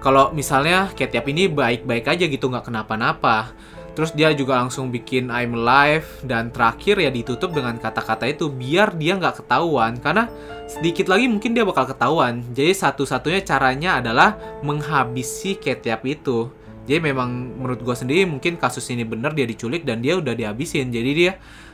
kalau 0.01 0.33
misalnya 0.33 0.89
kayak 0.97 1.13
tiap 1.13 1.25
ini 1.29 1.45
baik-baik 1.45 2.09
aja 2.09 2.25
gitu 2.25 2.49
nggak 2.49 2.73
kenapa-napa. 2.73 3.53
Terus 3.91 4.15
dia 4.15 4.31
juga 4.31 4.55
langsung 4.55 4.87
bikin 4.87 5.27
I'm 5.27 5.51
Live 5.51 6.23
dan 6.23 6.47
terakhir 6.47 6.95
ya 6.95 7.11
ditutup 7.11 7.51
dengan 7.51 7.75
kata-kata 7.75 8.23
itu 8.23 8.47
biar 8.47 8.95
dia 8.95 9.19
nggak 9.19 9.43
ketahuan 9.43 9.99
karena 9.99 10.31
sedikit 10.63 11.11
lagi 11.11 11.27
mungkin 11.27 11.51
dia 11.51 11.67
bakal 11.67 11.91
ketahuan. 11.91 12.39
Jadi 12.55 12.71
satu-satunya 12.71 13.43
caranya 13.43 13.99
adalah 13.99 14.39
menghabisi 14.63 15.59
Ketiap 15.59 16.07
itu. 16.07 16.47
Jadi 16.87 16.99
memang 17.11 17.61
menurut 17.61 17.83
gue 17.83 17.95
sendiri 17.95 18.23
mungkin 18.25 18.57
kasus 18.57 18.87
ini 18.89 19.03
bener 19.03 19.35
dia 19.35 19.45
diculik 19.45 19.83
dan 19.83 19.99
dia 19.99 20.15
udah 20.15 20.33
dihabisin. 20.33 20.89
Jadi 20.89 21.11
dia 21.11 21.31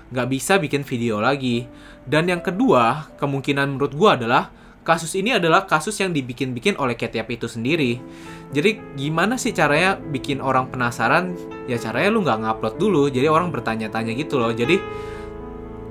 nggak 0.09 0.27
bisa 0.27 0.57
bikin 0.57 0.81
video 0.81 1.21
lagi. 1.21 1.69
Dan 2.03 2.27
yang 2.27 2.41
kedua 2.41 3.13
kemungkinan 3.21 3.77
menurut 3.77 3.93
gue 3.93 4.09
adalah 4.09 4.49
kasus 4.87 5.11
ini 5.19 5.35
adalah 5.35 5.67
kasus 5.67 5.99
yang 5.99 6.15
dibikin-bikin 6.15 6.79
oleh 6.79 6.95
Ketiap 6.95 7.27
itu 7.27 7.51
sendiri. 7.51 7.99
Jadi 8.55 8.79
gimana 8.95 9.35
sih 9.35 9.51
caranya 9.51 9.99
bikin 9.99 10.39
orang 10.39 10.71
penasaran? 10.71 11.35
Ya 11.67 11.75
caranya 11.75 12.07
lu 12.15 12.23
nggak 12.23 12.39
ngupload 12.47 12.75
dulu, 12.79 13.03
jadi 13.11 13.27
orang 13.27 13.51
bertanya-tanya 13.51 14.15
gitu 14.15 14.39
loh. 14.39 14.55
Jadi 14.55 14.79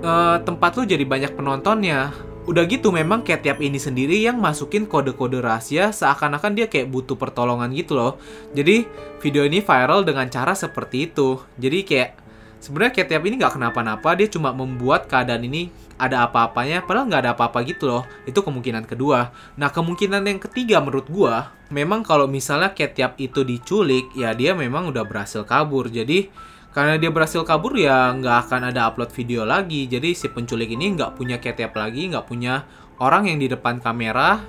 uh, 0.00 0.40
tempat 0.40 0.80
lu 0.80 0.88
jadi 0.88 1.04
banyak 1.04 1.36
penontonnya. 1.36 2.16
Udah 2.46 2.62
gitu 2.64 2.94
memang 2.94 3.26
Ketiap 3.26 3.58
ini 3.60 3.76
sendiri 3.76 4.22
yang 4.22 4.40
masukin 4.40 4.88
kode-kode 4.88 5.44
rahasia 5.44 5.92
seakan-akan 5.92 6.56
dia 6.56 6.70
kayak 6.70 6.88
butuh 6.88 7.20
pertolongan 7.20 7.68
gitu 7.76 7.92
loh. 7.92 8.16
Jadi 8.56 8.88
video 9.20 9.44
ini 9.44 9.60
viral 9.60 10.08
dengan 10.08 10.30
cara 10.32 10.56
seperti 10.56 11.12
itu. 11.12 11.42
Jadi 11.60 11.78
kayak 11.84 12.25
sebenarnya 12.60 13.04
Ketiap 13.04 13.22
ini 13.26 13.40
nggak 13.40 13.58
kenapa-napa, 13.58 14.16
dia 14.16 14.28
cuma 14.28 14.52
membuat 14.52 15.06
keadaan 15.06 15.44
ini 15.44 15.68
ada 15.96 16.28
apa-apanya 16.28 16.84
padahal 16.84 17.08
nggak 17.08 17.22
ada 17.24 17.32
apa-apa 17.32 17.64
gitu 17.64 17.88
loh. 17.88 18.04
Itu 18.28 18.44
kemungkinan 18.44 18.84
kedua. 18.84 19.32
Nah 19.56 19.72
kemungkinan 19.72 20.22
yang 20.28 20.40
ketiga 20.40 20.80
menurut 20.84 21.08
gua 21.08 21.56
memang 21.72 22.04
kalau 22.04 22.28
misalnya 22.28 22.76
Ketiap 22.76 23.16
itu 23.16 23.42
diculik 23.42 24.12
ya 24.12 24.36
dia 24.36 24.52
memang 24.52 24.92
udah 24.92 25.04
berhasil 25.08 25.42
kabur. 25.48 25.88
Jadi 25.88 26.28
karena 26.76 27.00
dia 27.00 27.08
berhasil 27.08 27.40
kabur 27.48 27.72
ya 27.80 28.12
nggak 28.12 28.36
akan 28.48 28.68
ada 28.72 28.92
upload 28.92 29.08
video 29.16 29.48
lagi. 29.48 29.88
Jadi 29.88 30.12
si 30.12 30.28
penculik 30.28 30.68
ini 30.68 30.92
nggak 30.92 31.16
punya 31.16 31.40
Ketiap 31.40 31.72
lagi 31.72 32.12
nggak 32.12 32.28
punya 32.28 32.68
orang 33.00 33.32
yang 33.32 33.40
di 33.40 33.48
depan 33.48 33.80
kamera. 33.80 34.44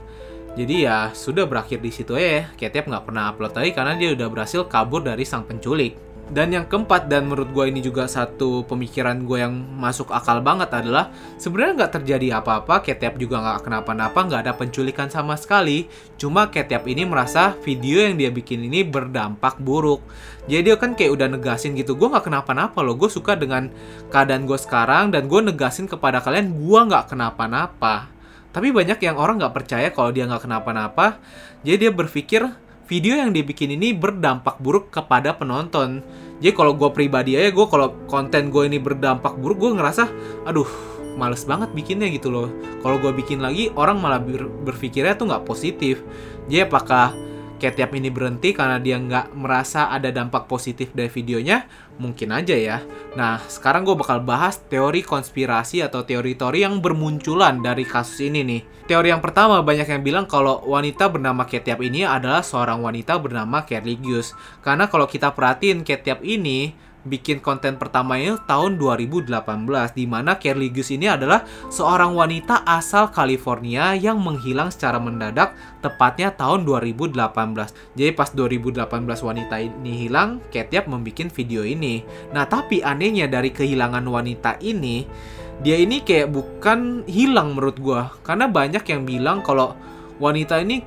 Jadi 0.57 0.89
ya 0.89 1.13
sudah 1.15 1.47
berakhir 1.47 1.79
di 1.79 1.91
situ 1.95 2.19
ya. 2.19 2.51
Ketiap 2.59 2.91
nggak 2.91 3.07
pernah 3.07 3.31
upload 3.31 3.55
lagi 3.55 3.71
karena 3.71 3.93
dia 3.95 4.11
udah 4.11 4.27
berhasil 4.27 4.67
kabur 4.67 4.99
dari 5.05 5.23
sang 5.23 5.47
penculik 5.47 6.06
dan 6.27 6.51
yang 6.51 6.67
keempat 6.67 7.07
dan 7.07 7.23
menurut 7.23 7.55
gue 7.55 7.71
ini 7.71 7.79
juga 7.79 8.03
satu 8.03 8.67
pemikiran 8.67 9.23
gue 9.23 9.39
yang 9.39 9.55
masuk 9.79 10.11
akal 10.11 10.43
banget 10.43 10.67
adalah 10.75 11.15
sebenarnya 11.39 11.83
nggak 11.83 11.93
terjadi 11.99 12.27
apa-apa, 12.43 12.83
Ketiap 12.83 13.15
juga 13.15 13.39
nggak 13.39 13.63
kenapa-napa, 13.63 14.19
nggak 14.27 14.41
ada 14.43 14.53
penculikan 14.53 15.07
sama 15.07 15.39
sekali. 15.39 15.87
Cuma 16.19 16.51
Ketiap 16.51 16.83
ini 16.91 17.07
merasa 17.07 17.55
video 17.63 18.03
yang 18.03 18.19
dia 18.19 18.27
bikin 18.27 18.59
ini 18.67 18.83
berdampak 18.83 19.55
buruk. 19.63 20.03
Jadi 20.51 20.67
dia 20.67 20.75
kan 20.75 20.99
kayak 20.99 21.15
udah 21.15 21.27
negasin 21.31 21.79
gitu, 21.79 21.95
gue 21.95 22.07
nggak 22.11 22.27
kenapa-napa 22.27 22.79
loh, 22.83 22.99
gue 22.99 23.07
suka 23.07 23.39
dengan 23.39 23.71
keadaan 24.11 24.43
gue 24.43 24.59
sekarang 24.59 25.15
dan 25.15 25.31
gue 25.31 25.39
negasin 25.39 25.87
kepada 25.87 26.19
kalian 26.19 26.51
gue 26.59 26.79
nggak 26.91 27.07
kenapa-napa. 27.07 28.11
Tapi 28.51 28.75
banyak 28.75 28.99
yang 28.99 29.15
orang 29.15 29.39
nggak 29.39 29.55
percaya 29.55 29.87
kalau 29.95 30.11
dia 30.11 30.27
nggak 30.27 30.43
kenapa-napa, 30.43 31.23
jadi 31.63 31.87
dia 31.87 31.91
berpikir 31.95 32.66
video 32.87 33.19
yang 33.19 33.35
dibikin 33.35 33.75
ini 33.75 33.91
berdampak 33.91 34.57
buruk 34.63 34.89
kepada 34.89 35.35
penonton. 35.35 36.01
Jadi 36.39 36.55
kalau 36.55 36.73
gue 36.73 36.89
pribadi 36.95 37.35
aja, 37.35 37.51
gue 37.51 37.67
kalau 37.67 37.93
konten 38.07 38.49
gue 38.49 38.63
ini 38.63 38.79
berdampak 38.79 39.35
buruk, 39.35 39.59
gue 39.59 39.71
ngerasa, 39.75 40.07
aduh, 40.47 40.67
males 41.19 41.43
banget 41.43 41.69
bikinnya 41.75 42.07
gitu 42.07 42.31
loh. 42.31 42.47
Kalau 42.79 42.97
gue 43.03 43.11
bikin 43.11 43.43
lagi, 43.43 43.69
orang 43.75 43.99
malah 43.99 44.23
ber 44.23 44.47
berpikirnya 44.47 45.19
tuh 45.19 45.27
nggak 45.27 45.43
positif. 45.43 45.99
Jadi 46.47 46.63
apakah 46.63 47.11
kayak 47.57 47.75
tiap 47.77 47.91
ini 47.97 48.13
berhenti 48.13 48.53
karena 48.53 48.77
dia 48.77 48.97
nggak 48.97 49.33
merasa 49.33 49.89
ada 49.89 50.13
dampak 50.13 50.45
positif 50.45 50.93
dari 50.93 51.09
videonya, 51.09 51.65
mungkin 51.97 52.33
aja 52.33 52.53
ya. 52.53 52.81
Nah, 53.17 53.41
sekarang 53.45 53.83
gue 53.83 53.97
bakal 53.97 54.21
bahas 54.21 54.61
teori 54.69 55.01
konspirasi 55.01 55.81
atau 55.81 56.05
teori-teori 56.05 56.63
yang 56.63 56.79
bermunculan 56.79 57.59
dari 57.59 57.83
kasus 57.83 58.23
ini 58.29 58.45
nih. 58.45 58.61
Teori 58.87 59.11
yang 59.11 59.19
pertama, 59.19 59.59
banyak 59.59 59.89
yang 59.89 60.01
bilang 60.05 60.25
kalau 60.29 60.63
wanita 60.63 61.11
bernama 61.11 61.43
Ketiap 61.43 61.83
ini 61.83 62.07
adalah 62.07 62.39
seorang 62.39 62.79
wanita 62.79 63.19
bernama 63.19 63.67
Kerligius. 63.67 64.31
Karena 64.63 64.87
kalau 64.87 65.09
kita 65.09 65.35
perhatiin 65.35 65.83
Ketiap 65.83 66.23
ini, 66.23 66.71
bikin 67.07 67.39
konten 67.39 67.79
pertamanya 67.79 68.37
tahun 68.45 68.75
2018 68.75 69.31
di 69.95 70.05
mana 70.05 70.35
Carly 70.35 70.69
ini 70.69 71.07
adalah 71.07 71.47
seorang 71.71 72.13
wanita 72.13 72.67
asal 72.67 73.09
California 73.09 73.95
yang 73.95 74.19
menghilang 74.19 74.69
secara 74.69 74.99
mendadak 74.99 75.55
tepatnya 75.79 76.35
tahun 76.35 76.67
2018. 76.67 77.15
Jadi 77.95 78.11
pas 78.11 78.29
2018 78.29 78.83
wanita 79.23 79.55
ini 79.63 80.07
hilang, 80.07 80.43
Ketiap 80.51 80.85
membuat 80.91 81.31
video 81.31 81.63
ini. 81.63 82.03
Nah, 82.35 82.43
tapi 82.45 82.83
anehnya 82.83 83.31
dari 83.31 83.49
kehilangan 83.55 84.03
wanita 84.03 84.59
ini 84.59 85.07
dia 85.57 85.77
ini 85.81 86.05
kayak 86.05 86.29
bukan 86.29 87.01
hilang 87.09 87.57
menurut 87.57 87.81
gua 87.81 88.13
karena 88.21 88.45
banyak 88.45 88.83
yang 88.85 89.09
bilang 89.09 89.41
kalau 89.41 89.73
wanita 90.21 90.61
ini 90.61 90.85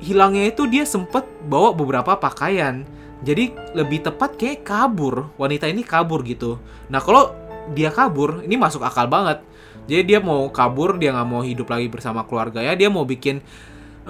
hilangnya 0.00 0.48
itu 0.48 0.64
dia 0.66 0.88
sempet 0.88 1.28
bawa 1.46 1.76
beberapa 1.76 2.16
pakaian 2.16 2.88
jadi 3.22 3.54
lebih 3.78 4.02
tepat 4.02 4.34
kayak 4.34 4.66
kabur. 4.66 5.30
Wanita 5.38 5.70
ini 5.70 5.86
kabur 5.86 6.26
gitu. 6.26 6.58
Nah 6.90 6.98
kalau 6.98 7.30
dia 7.70 7.94
kabur 7.94 8.42
ini 8.42 8.58
masuk 8.58 8.82
akal 8.82 9.06
banget. 9.06 9.38
Jadi 9.86 10.14
dia 10.14 10.18
mau 10.18 10.50
kabur 10.50 10.98
dia 10.98 11.14
nggak 11.14 11.28
mau 11.30 11.42
hidup 11.42 11.70
lagi 11.70 11.86
bersama 11.86 12.26
keluarga 12.26 12.58
ya. 12.58 12.74
Dia 12.74 12.90
mau 12.90 13.06
bikin 13.06 13.38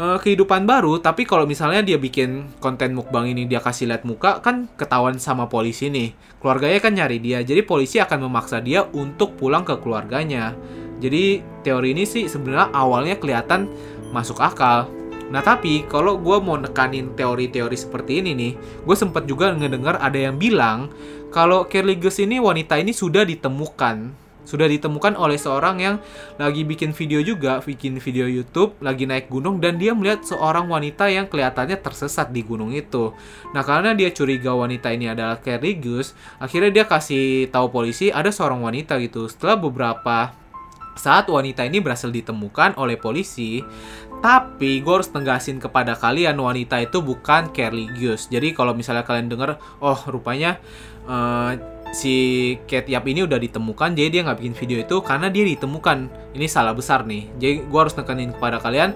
uh, 0.01 0.17
kehidupan 0.17 0.65
baru. 0.65 0.97
Tapi 1.05 1.29
kalau 1.29 1.45
misalnya 1.45 1.85
dia 1.85 2.01
bikin 2.01 2.57
konten 2.57 2.97
mukbang 2.97 3.29
ini 3.29 3.45
dia 3.45 3.61
kasih 3.61 3.93
lihat 3.93 4.09
muka 4.09 4.41
kan 4.41 4.69
ketahuan 4.81 5.21
sama 5.21 5.45
polisi 5.53 5.93
nih. 5.93 6.17
Keluarganya 6.41 6.81
kan 6.81 6.93
nyari 6.97 7.21
dia. 7.21 7.45
Jadi 7.45 7.61
polisi 7.69 8.01
akan 8.01 8.29
memaksa 8.33 8.65
dia 8.65 8.89
untuk 8.97 9.37
pulang 9.37 9.65
ke 9.69 9.77
keluarganya. 9.77 10.57
Jadi 11.05 11.45
teori 11.61 11.93
ini 11.93 12.09
sih 12.09 12.33
sebenarnya 12.33 12.73
awalnya 12.73 13.21
kelihatan 13.21 13.69
masuk 14.15 14.41
akal 14.41 14.89
Nah 15.33 15.41
tapi 15.41 15.89
kalau 15.89 16.21
gue 16.21 16.37
mau 16.45 16.61
nekanin 16.61 17.17
teori-teori 17.17 17.75
seperti 17.75 18.21
ini 18.21 18.37
nih, 18.37 18.53
gue 18.85 18.97
sempat 18.97 19.25
juga 19.25 19.51
ngedengar 19.57 19.97
ada 19.99 20.21
yang 20.21 20.37
bilang 20.37 20.93
kalau 21.33 21.65
Kelly 21.65 21.97
Gus 21.97 22.21
ini 22.21 22.37
wanita 22.37 22.77
ini 22.77 22.93
sudah 22.93 23.25
ditemukan 23.25 24.23
sudah 24.43 24.67
ditemukan 24.67 25.15
oleh 25.15 25.39
seorang 25.39 25.79
yang 25.79 25.97
lagi 26.35 26.67
bikin 26.67 26.91
video 26.91 27.23
juga, 27.23 27.63
bikin 27.63 28.03
video 28.03 28.27
YouTube, 28.27 28.75
lagi 28.83 29.07
naik 29.07 29.31
gunung 29.31 29.63
dan 29.63 29.79
dia 29.79 29.95
melihat 29.95 30.27
seorang 30.27 30.67
wanita 30.67 31.07
yang 31.07 31.31
kelihatannya 31.31 31.79
tersesat 31.79 32.35
di 32.35 32.43
gunung 32.43 32.75
itu. 32.75 33.15
Nah, 33.55 33.63
karena 33.63 33.95
dia 33.95 34.11
curiga 34.11 34.51
wanita 34.53 34.91
ini 34.91 35.15
adalah 35.15 35.39
Carrie 35.39 35.79
Gus, 35.79 36.19
akhirnya 36.43 36.75
dia 36.75 36.85
kasih 36.91 37.49
tahu 37.55 37.71
polisi 37.71 38.11
ada 38.11 38.35
seorang 38.35 38.59
wanita 38.67 38.99
gitu. 38.99 39.31
Setelah 39.31 39.55
beberapa 39.63 40.35
saat 40.93 41.31
wanita 41.31 41.65
ini 41.65 41.81
berhasil 41.81 42.13
ditemukan 42.13 42.77
oleh 42.77 43.01
polisi, 43.01 43.65
tapi 44.23 44.81
gue 44.81 44.95
harus 44.95 45.11
tegasin 45.11 45.59
kepada 45.59 45.99
kalian 45.99 46.39
wanita 46.39 46.79
itu 46.79 47.03
bukan 47.03 47.51
Gus. 47.99 48.31
Jadi 48.31 48.55
kalau 48.55 48.73
misalnya 48.73 49.03
kalian 49.03 49.27
dengar, 49.27 49.59
oh 49.83 49.99
rupanya 50.07 50.63
uh, 51.11 51.59
si 51.91 52.57
Ketiap 52.71 53.05
ini 53.05 53.27
udah 53.27 53.37
ditemukan 53.37 53.93
jadi 53.93 54.09
dia 54.09 54.21
nggak 54.25 54.39
bikin 54.39 54.55
video 54.55 54.79
itu 54.81 54.97
karena 55.03 55.27
dia 55.27 55.43
ditemukan. 55.43 56.07
Ini 56.39 56.47
salah 56.47 56.73
besar 56.73 57.03
nih. 57.03 57.29
Jadi 57.37 57.67
gue 57.67 57.79
harus 57.83 57.99
nekenin 57.99 58.31
kepada 58.31 58.63
kalian 58.63 58.95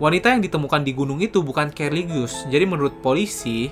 wanita 0.00 0.32
yang 0.32 0.40
ditemukan 0.40 0.80
di 0.80 0.96
gunung 0.96 1.20
itu 1.20 1.44
bukan 1.44 1.68
Kerligus 1.68 2.48
jadi 2.48 2.64
menurut 2.64 3.04
polisi 3.04 3.68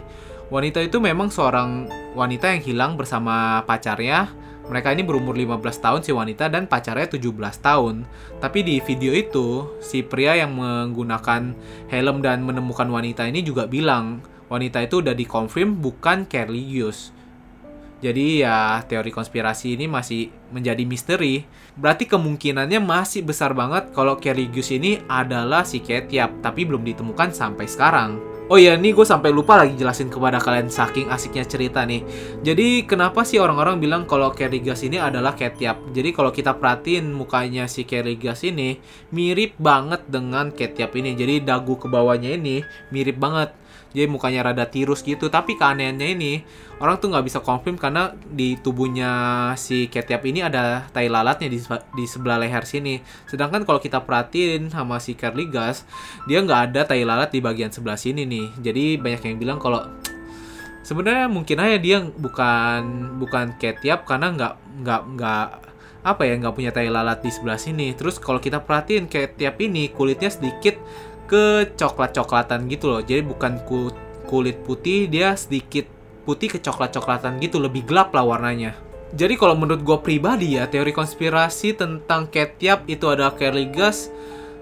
wanita 0.53 0.85
itu 0.85 1.01
memang 1.01 1.33
seorang 1.33 1.89
wanita 2.13 2.53
yang 2.53 2.61
hilang 2.61 2.93
bersama 3.01 3.65
pacarnya 3.65 4.29
mereka 4.69 4.93
ini 4.93 5.01
berumur 5.01 5.33
15 5.33 5.65
tahun 5.81 6.01
si 6.05 6.13
wanita 6.13 6.53
dan 6.53 6.69
pacarnya 6.69 7.09
17 7.09 7.33
tahun. 7.65 8.05
Tapi 8.39 8.59
di 8.61 8.77
video 8.85 9.17
itu, 9.17 9.65
si 9.81 10.05
pria 10.05 10.37
yang 10.37 10.55
menggunakan 10.61 11.57
helm 11.89 12.21
dan 12.21 12.45
menemukan 12.45 12.87
wanita 12.87 13.25
ini 13.25 13.41
juga 13.41 13.65
bilang, 13.65 14.21
wanita 14.53 14.85
itu 14.85 15.01
udah 15.01 15.17
dikonfirm 15.17 15.81
bukan 15.81 16.29
Kerligus. 16.29 17.18
Jadi 17.99 18.47
ya 18.47 18.79
teori 18.87 19.11
konspirasi 19.11 19.75
ini 19.75 19.91
masih 19.91 20.31
menjadi 20.55 20.87
misteri. 20.87 21.43
Berarti 21.75 22.07
kemungkinannya 22.07 22.79
masih 22.79 23.27
besar 23.27 23.55
banget 23.59 23.91
kalau 23.91 24.15
Kerrigus 24.19 24.71
ini 24.71 25.03
adalah 25.11 25.67
si 25.67 25.83
Ketiap, 25.83 26.39
tapi 26.39 26.63
belum 26.63 26.87
ditemukan 26.87 27.35
sampai 27.35 27.67
sekarang. 27.67 28.39
Oh 28.49 28.57
iya, 28.57 28.81
nih 28.81 28.97
gue 28.97 29.05
sampai 29.05 29.29
lupa 29.29 29.61
lagi 29.61 29.77
jelasin 29.77 30.09
kepada 30.09 30.41
kalian 30.41 30.73
saking 30.73 31.13
asiknya 31.13 31.45
cerita 31.45 31.85
nih. 31.85 32.01
Jadi 32.41 32.89
kenapa 32.89 33.21
sih 33.21 33.37
orang-orang 33.37 33.77
bilang 33.77 34.09
kalau 34.09 34.33
Kerrigas 34.33 34.81
ini 34.89 34.97
adalah 34.97 35.37
Ketiap? 35.37 35.93
Jadi 35.93 36.17
kalau 36.17 36.33
kita 36.33 36.57
perhatiin 36.57 37.13
mukanya 37.13 37.69
si 37.69 37.85
Kerrigas 37.85 38.41
ini 38.49 38.81
mirip 39.13 39.53
banget 39.61 40.09
dengan 40.09 40.49
Ketiap 40.49 40.97
ini. 40.97 41.13
Jadi 41.13 41.45
dagu 41.45 41.77
ke 41.77 41.93
bawahnya 41.93 42.41
ini 42.41 42.65
mirip 42.89 43.21
banget 43.21 43.53
jadi 43.93 44.07
mukanya 44.09 44.53
rada 44.53 44.69
tirus 44.69 45.01
gitu. 45.01 45.33
Tapi 45.33 45.57
keanehannya 45.57 46.09
ini 46.13 46.33
orang 46.79 47.01
tuh 47.01 47.09
nggak 47.11 47.25
bisa 47.25 47.39
konfirm 47.41 47.81
karena 47.81 48.13
di 48.29 48.61
tubuhnya 48.61 49.11
si 49.57 49.89
Ketiap 49.89 50.23
ini 50.29 50.45
ada 50.45 50.87
tai 50.93 51.09
lalatnya 51.09 51.49
di, 51.49 51.59
di 51.97 52.05
sebelah 52.05 52.37
leher 52.37 52.65
sini. 52.69 53.01
Sedangkan 53.25 53.65
kalau 53.65 53.81
kita 53.81 54.05
perhatiin 54.05 54.69
sama 54.69 55.01
si 55.01 55.17
Kerligas 55.17 55.89
dia 56.29 56.45
nggak 56.45 56.61
ada 56.73 56.81
tai 56.85 57.03
lalat 57.03 57.33
di 57.33 57.41
bagian 57.41 57.73
sebelah 57.73 57.97
sini 57.97 58.29
nih. 58.29 58.47
Jadi 58.61 58.85
banyak 59.01 59.23
yang 59.25 59.37
bilang 59.41 59.59
kalau 59.59 59.81
sebenarnya 60.85 61.29
mungkin 61.29 61.57
aja 61.61 61.77
dia 61.81 62.05
bukan 62.05 62.81
bukan 63.21 63.57
Ketiap 63.57 64.05
karena 64.05 64.33
nggak 64.33 64.55
nggak 64.85 65.03
nggak 65.17 65.47
apa 65.99 66.23
ya 66.25 66.41
nggak 66.41 66.55
punya 66.55 66.71
tai 66.71 66.93
lalat 66.93 67.25
di 67.25 67.33
sebelah 67.33 67.59
sini. 67.59 67.97
Terus 67.97 68.21
kalau 68.21 68.39
kita 68.39 68.61
perhatiin 68.63 69.09
Ketiap 69.09 69.59
ini 69.65 69.89
kulitnya 69.93 70.29
sedikit 70.29 70.77
ke 71.29 71.77
coklat-coklatan 71.77 72.65
gitu 72.73 72.97
loh. 72.97 73.05
Jadi 73.05 73.23
bukan 73.23 73.61
kulit 74.25 74.57
putih, 74.65 75.07
dia 75.07 75.37
sedikit 75.37 75.85
putih 76.25 76.57
ke 76.57 76.59
coklat-coklatan 76.59 77.37
gitu, 77.45 77.61
lebih 77.61 77.85
gelap 77.85 78.17
lah 78.17 78.25
warnanya. 78.25 78.73
Jadi 79.13 79.41
kalau 79.41 79.57
menurut 79.57 79.85
gue 79.85 79.99
pribadi 80.01 80.57
ya, 80.57 80.69
teori 80.69 80.93
konspirasi 80.93 81.77
tentang 81.77 82.29
Ketiap 82.29 82.85
itu 82.89 83.09
adalah 83.09 83.33
Gas 83.73 84.13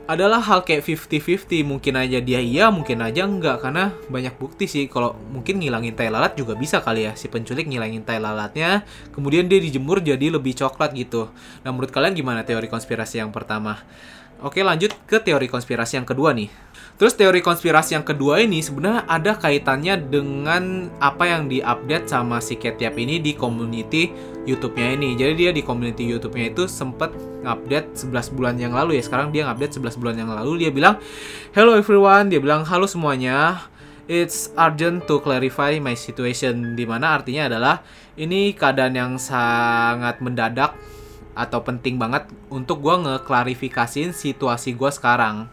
adalah 0.06 0.38
hal 0.38 0.62
kayak 0.62 0.86
50-50 0.86 1.66
mungkin 1.66 1.98
aja 1.98 2.22
dia 2.22 2.38
iya 2.38 2.70
mungkin 2.70 3.02
aja 3.02 3.26
enggak. 3.26 3.58
Karena 3.58 3.90
banyak 4.06 4.38
bukti 4.38 4.70
sih 4.70 4.86
kalau 4.86 5.18
mungkin 5.34 5.58
ngilangin 5.58 5.98
tai 5.98 6.14
lalat 6.14 6.38
juga 6.38 6.54
bisa 6.54 6.78
kali 6.78 7.10
ya. 7.10 7.18
Si 7.18 7.26
penculik 7.26 7.66
ngilangin 7.66 8.06
tai 8.06 8.22
lalatnya 8.22 8.86
kemudian 9.10 9.50
dia 9.50 9.58
dijemur 9.58 9.98
jadi 9.98 10.30
lebih 10.30 10.54
coklat 10.54 10.94
gitu. 10.94 11.26
Nah 11.66 11.74
menurut 11.74 11.90
kalian 11.90 12.14
gimana 12.14 12.46
teori 12.46 12.70
konspirasi 12.70 13.18
yang 13.18 13.34
pertama 13.34 13.82
Oke 14.44 14.60
lanjut 14.60 14.92
ke 15.08 15.16
teori 15.16 15.48
konspirasi 15.48 15.96
yang 15.96 16.04
kedua 16.04 16.36
nih. 16.36 16.52
Terus 16.96 17.12
teori 17.12 17.44
konspirasi 17.44 17.96
yang 17.96 18.04
kedua 18.04 18.40
ini 18.40 18.64
sebenarnya 18.64 19.04
ada 19.04 19.36
kaitannya 19.36 20.00
dengan 20.00 20.88
apa 20.96 21.28
yang 21.28 21.48
diupdate 21.48 22.08
sama 22.08 22.40
si 22.40 22.56
Ketiap 22.56 22.96
ini 22.96 23.20
di 23.20 23.36
community 23.36 24.12
YouTube-nya 24.48 24.96
ini. 24.96 25.12
Jadi 25.12 25.32
dia 25.36 25.50
di 25.52 25.60
community 25.60 26.08
YouTube-nya 26.08 26.56
itu 26.56 26.64
sempat 26.64 27.12
ngupdate 27.44 27.96
11 27.96 28.32
bulan 28.32 28.56
yang 28.56 28.72
lalu 28.72 28.96
ya. 28.96 29.04
Sekarang 29.04 29.28
dia 29.28 29.44
ngupdate 29.44 29.76
11 29.76 30.00
bulan 30.00 30.16
yang 30.20 30.32
lalu 30.32 30.68
dia 30.68 30.70
bilang, 30.72 30.96
"Hello 31.52 31.76
everyone." 31.76 32.32
Dia 32.32 32.40
bilang, 32.40 32.64
"Halo 32.64 32.88
semuanya. 32.88 33.68
It's 34.08 34.52
urgent 34.56 35.04
to 35.04 35.20
clarify 35.20 35.76
my 35.76 35.92
situation." 35.96 36.76
Di 36.76 36.88
mana 36.88 37.20
artinya 37.20 37.52
adalah 37.52 37.84
ini 38.16 38.56
keadaan 38.56 38.96
yang 38.96 39.12
sangat 39.20 40.24
mendadak 40.24 40.72
atau 41.36 41.60
penting 41.60 42.00
banget 42.00 42.24
untuk 42.48 42.80
gue 42.80 42.96
ngeklarifikasiin 42.96 44.16
situasi 44.16 44.72
gue 44.72 44.88
sekarang. 44.88 45.52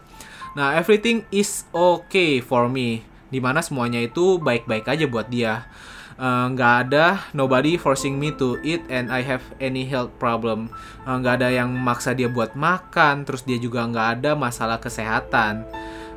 Nah, 0.56 0.80
everything 0.80 1.28
is 1.30 1.68
okay 1.76 2.40
for 2.40 2.72
me. 2.72 3.04
Di 3.28 3.44
mana 3.44 3.60
semuanya 3.60 4.00
itu 4.00 4.40
baik-baik 4.40 4.88
aja 4.88 5.06
buat 5.06 5.28
dia. 5.28 5.68
Eh, 6.14 6.46
nggak 6.54 6.74
uh, 6.78 6.82
ada 6.86 7.06
nobody 7.34 7.74
forcing 7.74 8.22
me 8.22 8.30
to 8.30 8.62
eat 8.62 8.86
and 8.86 9.10
I 9.10 9.26
have 9.26 9.42
any 9.58 9.84
health 9.84 10.14
problem. 10.22 10.70
Eh, 11.04 11.16
nggak 11.20 11.34
uh, 11.36 11.40
ada 11.42 11.50
yang 11.50 11.74
maksa 11.74 12.14
dia 12.14 12.30
buat 12.30 12.54
makan. 12.54 13.26
Terus 13.26 13.42
dia 13.44 13.58
juga 13.58 13.84
nggak 13.90 14.22
ada 14.22 14.32
masalah 14.38 14.78
kesehatan. 14.78 15.66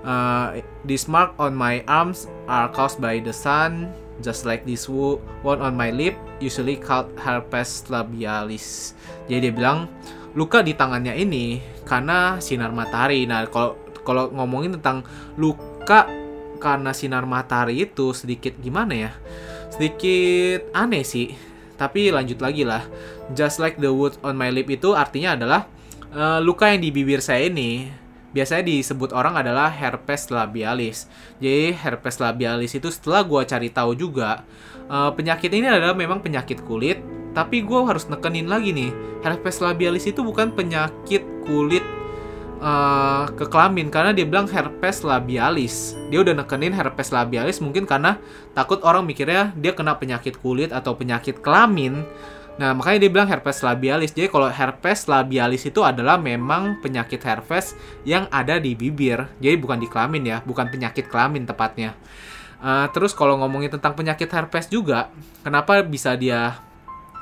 Uh, 0.06 0.62
this 0.86 1.10
mark 1.10 1.34
on 1.40 1.56
my 1.56 1.82
arms 1.90 2.30
are 2.46 2.70
caused 2.70 3.02
by 3.02 3.18
the 3.18 3.34
sun 3.34 3.90
just 4.24 4.48
like 4.48 4.64
this 4.64 4.88
one 4.88 5.60
on 5.60 5.76
my 5.76 5.92
lip 5.92 6.16
usually 6.40 6.76
called 6.76 7.12
herpes 7.20 7.88
labialis. 7.88 8.96
Jadi 9.28 9.48
dia 9.48 9.52
bilang 9.52 9.90
luka 10.36 10.60
di 10.60 10.76
tangannya 10.76 11.16
ini 11.16 11.60
karena 11.84 12.40
sinar 12.40 12.72
matahari. 12.72 13.24
Nah 13.24 13.48
kalau 13.48 13.76
kalau 14.06 14.30
ngomongin 14.30 14.78
tentang 14.78 15.02
luka 15.34 16.06
karena 16.56 16.94
sinar 16.96 17.28
matahari 17.28 17.84
itu 17.84 18.12
sedikit 18.16 18.56
gimana 18.60 19.08
ya? 19.08 19.10
Sedikit 19.72 20.70
aneh 20.72 21.04
sih. 21.04 21.34
Tapi 21.76 22.08
lanjut 22.08 22.40
lagi 22.40 22.64
lah. 22.64 22.84
Just 23.36 23.60
like 23.60 23.76
the 23.76 23.92
wood 23.92 24.16
on 24.24 24.38
my 24.38 24.48
lip 24.48 24.70
itu 24.72 24.96
artinya 24.96 25.36
adalah 25.36 25.68
uh, 26.14 26.40
luka 26.40 26.72
yang 26.72 26.80
di 26.80 26.88
bibir 26.88 27.20
saya 27.20 27.50
ini 27.52 27.90
biasanya 28.36 28.68
disebut 28.68 29.16
orang 29.16 29.40
adalah 29.40 29.72
herpes 29.72 30.28
labialis. 30.28 31.08
Jadi 31.40 31.72
herpes 31.72 32.20
labialis 32.20 32.76
itu 32.76 32.92
setelah 32.92 33.24
gue 33.24 33.40
cari 33.48 33.72
tahu 33.72 33.96
juga 33.96 34.44
uh, 34.92 35.08
penyakit 35.16 35.48
ini 35.48 35.64
adalah 35.64 35.96
memang 35.96 36.20
penyakit 36.20 36.60
kulit, 36.68 37.00
tapi 37.32 37.64
gue 37.64 37.80
harus 37.88 38.04
nekenin 38.12 38.44
lagi 38.44 38.76
nih 38.76 38.92
herpes 39.24 39.64
labialis 39.64 40.04
itu 40.04 40.20
bukan 40.20 40.52
penyakit 40.52 41.24
kulit 41.48 41.82
uh, 42.60 43.26
ke 43.32 43.48
kelamin 43.48 43.88
karena 43.88 44.12
dia 44.12 44.28
bilang 44.28 44.46
herpes 44.46 45.02
labialis. 45.02 45.96
Dia 46.12 46.22
udah 46.22 46.36
nekenin 46.36 46.76
herpes 46.76 47.10
labialis 47.10 47.58
mungkin 47.64 47.88
karena 47.88 48.20
takut 48.52 48.84
orang 48.84 49.08
mikirnya 49.08 49.56
dia 49.56 49.72
kena 49.72 49.96
penyakit 49.96 50.38
kulit 50.40 50.70
atau 50.70 50.92
penyakit 50.94 51.40
kelamin. 51.40 52.04
Nah, 52.56 52.72
makanya 52.72 53.04
dia 53.04 53.10
bilang 53.12 53.28
herpes 53.28 53.60
labialis. 53.60 54.16
Jadi 54.16 54.32
kalau 54.32 54.48
herpes 54.48 55.04
labialis 55.04 55.68
itu 55.68 55.84
adalah 55.84 56.16
memang 56.16 56.80
penyakit 56.80 57.20
herpes 57.20 57.76
yang 58.08 58.24
ada 58.32 58.56
di 58.56 58.72
bibir. 58.72 59.28
Jadi 59.36 59.56
bukan 59.60 59.76
di 59.76 59.88
kelamin 59.88 60.24
ya, 60.24 60.38
bukan 60.40 60.72
penyakit 60.72 61.12
kelamin 61.12 61.44
tepatnya. 61.44 61.92
Uh, 62.56 62.88
terus 62.96 63.12
kalau 63.12 63.36
ngomongin 63.36 63.68
tentang 63.68 63.92
penyakit 63.92 64.32
herpes 64.32 64.72
juga, 64.72 65.12
kenapa 65.44 65.84
bisa 65.84 66.16
dia 66.16 66.56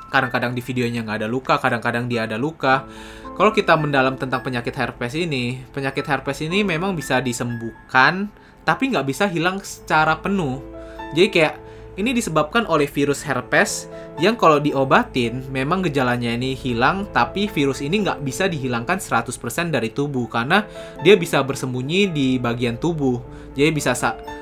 kadang-kadang 0.07 0.55
di 0.55 0.63
videonya 0.63 1.03
nggak 1.03 1.19
ada 1.19 1.27
luka, 1.27 1.59
kadang-kadang 1.59 2.07
dia 2.07 2.23
ada 2.23 2.39
luka. 2.39 2.87
Kalau 3.35 3.51
kita 3.51 3.75
mendalam 3.75 4.15
tentang 4.15 4.39
penyakit 4.39 4.71
herpes 4.71 5.11
ini, 5.19 5.59
penyakit 5.75 6.07
herpes 6.07 6.39
ini 6.47 6.63
memang 6.63 6.95
bisa 6.95 7.19
disembuhkan, 7.19 8.31
tapi 8.63 8.95
nggak 8.95 9.03
bisa 9.03 9.27
hilang 9.27 9.59
secara 9.59 10.15
penuh. 10.23 10.63
Jadi 11.11 11.27
kayak 11.27 11.64
ini 11.95 12.11
disebabkan 12.11 12.67
oleh 12.67 12.87
virus 12.91 13.23
herpes 13.23 13.87
yang 14.19 14.35
kalau 14.35 14.59
diobatin 14.59 15.43
memang 15.47 15.83
gejalanya 15.83 16.31
ini 16.35 16.51
hilang 16.51 17.07
tapi 17.15 17.47
virus 17.47 17.79
ini 17.79 18.03
nggak 18.03 18.19
bisa 18.23 18.51
dihilangkan 18.51 18.99
100% 18.99 19.31
dari 19.71 19.91
tubuh 19.91 20.27
karena 20.27 20.67
dia 21.03 21.15
bisa 21.15 21.39
bersembunyi 21.39 22.11
di 22.11 22.27
bagian 22.35 22.75
tubuh. 22.75 23.23
Jadi 23.55 23.71
bisa 23.71 23.95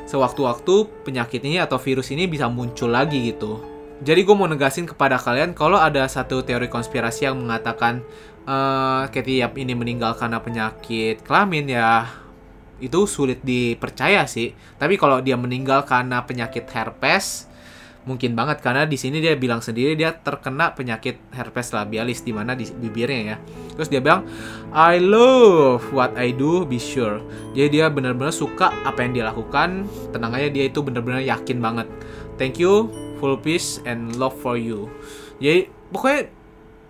sewaktu-waktu 0.10 1.06
penyakit 1.06 1.46
ini 1.46 1.62
atau 1.62 1.78
virus 1.78 2.10
ini 2.10 2.26
bisa 2.26 2.50
muncul 2.50 2.89
lagi 2.89 3.30
gitu. 3.30 3.62
Jadi 4.02 4.26
gue 4.26 4.36
mau 4.36 4.50
negasin 4.50 4.89
kepada 4.89 5.22
kalian 5.22 5.54
kalau 5.54 5.78
ada 5.78 6.04
satu 6.10 6.42
teori 6.42 6.68
konspirasi 6.68 7.30
yang 7.30 7.39
mengatakan 7.39 8.04
uh, 8.50 9.08
Ketiap 9.13 9.56
ini 9.56 9.78
meninggal 9.78 10.18
karena 10.18 10.42
penyakit 10.42 11.22
kelamin 11.24 11.70
ya 11.72 12.22
itu 12.84 13.08
sulit 13.08 13.39
dipercaya 13.39 14.28
sih. 14.28 14.52
Tapi 14.76 15.00
kalau 15.00 15.24
dia 15.24 15.39
meninggal 15.39 15.88
karena 15.88 16.28
penyakit 16.28 16.67
herpes, 16.67 17.48
mungkin 18.04 18.36
banget 18.36 18.60
karena 18.60 18.84
di 18.84 19.00
sini 19.00 19.24
dia 19.24 19.32
bilang 19.39 19.63
sendiri 19.63 19.96
dia 19.96 20.12
terkena 20.12 20.76
penyakit 20.76 21.24
herpes 21.32 21.72
labialis 21.72 22.28
di 22.28 22.36
mana 22.36 22.52
di 22.52 22.67
bibirnya 22.67 23.22
ya. 23.24 23.38
Terus 23.80 23.88
dia 23.88 24.04
bilang 24.04 24.28
I 24.76 25.00
love 25.00 25.88
what 25.96 26.12
I 26.19 26.36
do, 26.36 26.67
be 26.67 26.76
sure. 26.76 27.24
Jadi 27.56 27.80
dia 27.80 27.88
benar-benar 27.88 28.36
suka 28.36 28.76
apa 28.84 29.00
yang 29.08 29.15
dia 29.15 29.26
lakukan. 29.32 29.88
Tenang 30.12 30.36
aja 30.36 30.52
dia 30.52 30.67
itu 30.67 30.84
benar-benar 30.84 31.24
yakin 31.24 31.63
banget. 31.63 31.88
Thank 32.36 32.60
you, 32.60 32.91
full 33.24 33.39
peace 33.39 33.80
and 33.88 34.19
love 34.19 34.36
for 34.36 34.60
you. 34.60 34.91
Jadi 35.39 35.72
pokoknya 35.89 36.22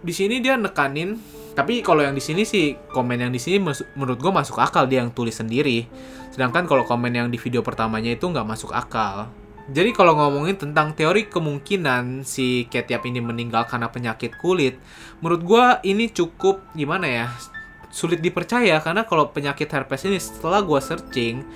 di 0.03 0.13
sini 0.13 0.41
dia 0.41 0.57
nekanin 0.57 1.21
tapi 1.53 1.85
kalau 1.85 2.01
yang 2.01 2.17
di 2.17 2.21
sini 2.21 2.43
sih 2.49 2.73
komen 2.89 3.29
yang 3.29 3.33
di 3.33 3.37
sini 3.37 3.61
menurut 3.93 4.17
gue 4.17 4.33
masuk 4.33 4.57
akal 4.57 4.89
dia 4.89 5.05
yang 5.05 5.13
tulis 5.13 5.37
sendiri. 5.37 5.85
Sedangkan 6.33 6.65
kalau 6.65 6.81
komen 6.81 7.13
yang 7.13 7.29
di 7.29 7.37
video 7.37 7.61
pertamanya 7.61 8.17
itu 8.17 8.25
nggak 8.25 8.45
masuk 8.45 8.73
akal. 8.73 9.29
Jadi 9.69 9.95
kalau 9.95 10.17
ngomongin 10.19 10.59
tentang 10.59 10.91
teori 10.91 11.31
kemungkinan 11.31 12.27
si 12.27 12.67
Ketiap 12.67 13.07
ini 13.07 13.23
meninggal 13.23 13.63
karena 13.63 13.87
penyakit 13.87 14.35
kulit, 14.35 14.75
menurut 15.23 15.41
gue 15.45 15.65
ini 15.87 16.11
cukup 16.11 16.59
gimana 16.75 17.07
ya? 17.07 17.27
Sulit 17.87 18.19
dipercaya 18.19 18.81
karena 18.83 19.07
kalau 19.07 19.31
penyakit 19.31 19.69
herpes 19.71 20.03
ini 20.03 20.19
setelah 20.19 20.59
gue 20.59 20.79
searching, 20.83 21.47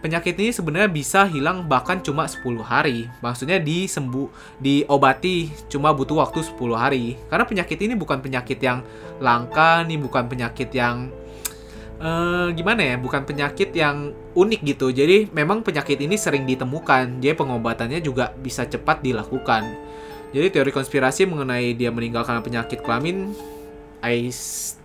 penyakit 0.00 0.36
ini 0.36 0.50
sebenarnya 0.52 0.90
bisa 0.90 1.24
hilang 1.26 1.64
bahkan 1.64 2.00
cuma 2.00 2.28
10 2.28 2.62
hari. 2.62 3.08
Maksudnya 3.20 3.56
disembuh, 3.60 4.28
diobati 4.60 5.52
cuma 5.68 5.92
butuh 5.92 6.20
waktu 6.22 6.44
10 6.44 6.76
hari. 6.76 7.16
Karena 7.28 7.44
penyakit 7.48 7.78
ini 7.80 7.94
bukan 7.96 8.20
penyakit 8.20 8.58
yang 8.60 8.84
langka, 9.18 9.84
nih 9.84 9.98
bukan 10.00 10.28
penyakit 10.28 10.70
yang 10.72 11.08
uh, 12.00 12.48
gimana 12.52 12.94
ya? 12.94 12.96
Bukan 13.00 13.24
penyakit 13.24 13.72
yang 13.72 14.12
unik 14.36 14.60
gitu. 14.64 14.92
Jadi 14.92 15.32
memang 15.32 15.64
penyakit 15.64 15.96
ini 16.00 16.20
sering 16.20 16.44
ditemukan. 16.44 17.20
Jadi 17.20 17.34
pengobatannya 17.36 18.00
juga 18.04 18.32
bisa 18.36 18.68
cepat 18.68 19.00
dilakukan. 19.00 19.64
Jadi 20.34 20.52
teori 20.52 20.72
konspirasi 20.74 21.24
mengenai 21.24 21.72
dia 21.72 21.88
meninggal 21.88 22.26
karena 22.26 22.42
penyakit 22.42 22.82
kelamin 22.82 23.32
I 24.04 24.28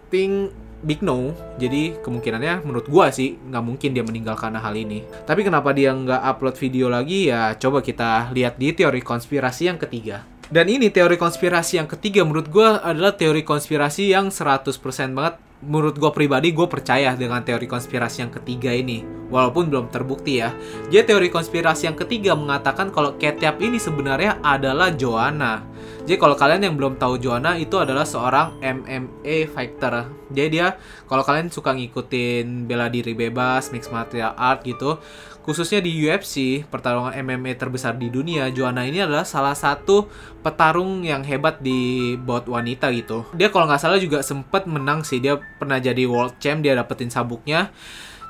think 0.08 0.54
big 0.82 1.06
no. 1.06 1.34
Jadi 1.58 1.98
kemungkinannya 2.02 2.66
menurut 2.66 2.90
gua 2.90 3.14
sih 3.14 3.38
nggak 3.38 3.64
mungkin 3.64 3.94
dia 3.94 4.04
meninggal 4.06 4.36
karena 4.38 4.60
hal 4.62 4.74
ini. 4.78 5.06
Tapi 5.24 5.42
kenapa 5.46 5.72
dia 5.72 5.94
nggak 5.94 6.22
upload 6.36 6.56
video 6.58 6.90
lagi 6.90 7.30
ya 7.30 7.56
coba 7.58 7.82
kita 7.82 8.34
lihat 8.34 8.58
di 8.58 8.74
teori 8.74 9.02
konspirasi 9.02 9.70
yang 9.70 9.80
ketiga. 9.80 10.26
Dan 10.52 10.68
ini 10.68 10.92
teori 10.92 11.16
konspirasi 11.16 11.80
yang 11.80 11.88
ketiga 11.88 12.28
menurut 12.28 12.52
gua 12.52 12.84
adalah 12.84 13.16
teori 13.16 13.46
konspirasi 13.46 14.12
yang 14.12 14.28
100% 14.28 14.68
banget 15.16 15.40
menurut 15.62 15.96
gue 15.98 16.12
pribadi 16.14 16.50
gue 16.52 16.66
percaya 16.66 17.14
dengan 17.14 17.46
teori 17.46 17.70
konspirasi 17.70 18.26
yang 18.26 18.34
ketiga 18.34 18.74
ini. 18.74 19.06
Walaupun 19.32 19.72
belum 19.72 19.88
terbukti 19.88 20.44
ya. 20.44 20.52
Jadi 20.92 21.16
teori 21.16 21.32
konspirasi 21.32 21.88
yang 21.88 21.96
ketiga 21.96 22.36
mengatakan 22.36 22.92
kalau 22.92 23.16
Ketiap 23.16 23.62
ini 23.64 23.80
sebenarnya 23.80 24.44
adalah 24.44 24.92
Joanna. 24.92 25.64
Jadi 26.02 26.18
kalau 26.18 26.34
kalian 26.34 26.66
yang 26.66 26.76
belum 26.76 26.98
tahu 26.98 27.22
Joanna 27.22 27.56
itu 27.56 27.78
adalah 27.78 28.04
seorang 28.04 28.58
MMA 28.60 29.48
fighter. 29.54 30.10
Jadi 30.34 30.50
dia 30.50 30.76
kalau 31.06 31.22
kalian 31.22 31.54
suka 31.54 31.78
ngikutin 31.78 32.66
bela 32.66 32.90
diri 32.90 33.14
bebas 33.14 33.70
mixed 33.70 33.94
martial 33.94 34.34
art 34.34 34.66
gitu 34.66 34.98
khususnya 35.42 35.82
di 35.82 35.90
UFC, 36.06 36.62
pertarungan 36.70 37.14
MMA 37.18 37.58
terbesar 37.58 37.98
di 37.98 38.14
dunia, 38.14 38.50
Joanna 38.54 38.86
ini 38.86 39.02
adalah 39.02 39.26
salah 39.26 39.58
satu 39.58 40.06
petarung 40.46 41.02
yang 41.02 41.26
hebat 41.26 41.60
di 41.60 42.14
bot 42.18 42.46
wanita 42.46 42.94
gitu. 42.94 43.26
Dia 43.34 43.50
kalau 43.50 43.66
nggak 43.66 43.82
salah 43.82 43.98
juga 43.98 44.22
sempat 44.22 44.70
menang 44.70 45.02
sih, 45.02 45.18
dia 45.18 45.42
pernah 45.58 45.82
jadi 45.82 46.06
world 46.06 46.38
champ, 46.38 46.62
dia 46.62 46.78
dapetin 46.78 47.10
sabuknya. 47.10 47.74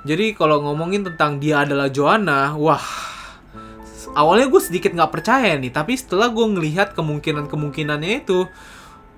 Jadi 0.07 0.33
kalau 0.33 0.63
ngomongin 0.65 1.05
tentang 1.05 1.37
dia 1.37 1.61
adalah 1.61 1.91
Joanna, 1.91 2.57
wah 2.57 2.81
awalnya 4.17 4.49
gue 4.49 4.61
sedikit 4.63 4.95
nggak 4.95 5.13
percaya 5.13 5.53
nih, 5.59 5.69
tapi 5.69 5.93
setelah 5.99 6.31
gue 6.31 6.45
ngelihat 6.57 6.97
kemungkinan-kemungkinannya 6.97 8.25
itu, 8.25 8.49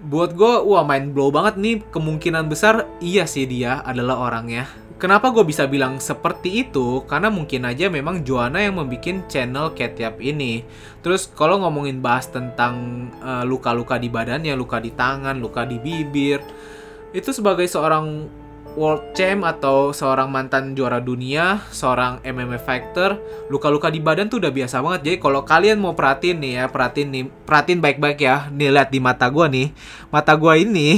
buat 0.03 0.35
gue 0.35 0.53
wah 0.67 0.83
main 0.83 1.15
blow 1.15 1.31
banget 1.31 1.55
nih 1.55 1.75
kemungkinan 1.87 2.51
besar 2.51 2.91
iya 2.99 3.23
sih 3.23 3.47
dia 3.47 3.79
adalah 3.87 4.19
orangnya 4.19 4.67
Kenapa 5.01 5.35
gue 5.35 5.43
bisa 5.43 5.67
bilang 5.67 5.99
seperti 5.99 6.63
itu? 6.63 7.03
Karena 7.09 7.27
mungkin 7.27 7.67
aja 7.67 7.91
memang 7.91 8.23
Joanna 8.23 8.63
yang 8.63 8.79
membuat 8.79 9.27
channel 9.27 9.75
Ketiap 9.75 10.21
ini. 10.23 10.63
Terus 11.03 11.27
kalau 11.27 11.59
ngomongin 11.59 11.99
bahas 11.99 12.31
tentang 12.31 13.07
eh, 13.19 13.43
luka-luka 13.43 13.99
di 13.99 14.07
badannya, 14.07 14.55
luka 14.55 14.79
di 14.79 14.95
tangan, 14.95 15.43
luka 15.43 15.67
di 15.67 15.75
bibir, 15.81 16.39
itu 17.11 17.29
sebagai 17.35 17.67
seorang 17.67 18.31
world 18.73 19.13
champ 19.13 19.45
atau 19.45 19.93
seorang 19.93 20.29
mantan 20.33 20.73
juara 20.73 20.97
dunia, 20.97 21.61
seorang 21.69 22.21
MMA 22.25 22.57
fighter, 22.57 23.17
luka-luka 23.49 23.93
di 23.93 24.01
badan 24.01 24.29
tuh 24.29 24.41
udah 24.41 24.49
biasa 24.49 24.81
banget. 24.81 25.01
Jadi 25.05 25.17
kalau 25.21 25.41
kalian 25.45 25.77
mau 25.77 25.93
perhatiin 25.93 26.37
nih 26.41 26.53
ya, 26.57 26.65
perhatiin 26.69 27.09
nih, 27.13 27.23
perhatiin 27.45 27.79
baik-baik 27.81 28.19
ya. 28.21 28.49
Nih 28.49 28.73
lihat 28.73 28.89
di 28.89 28.97
mata 28.97 29.29
gue 29.29 29.45
nih, 29.45 29.67
mata 30.09 30.33
gue 30.33 30.53
ini 30.57 30.89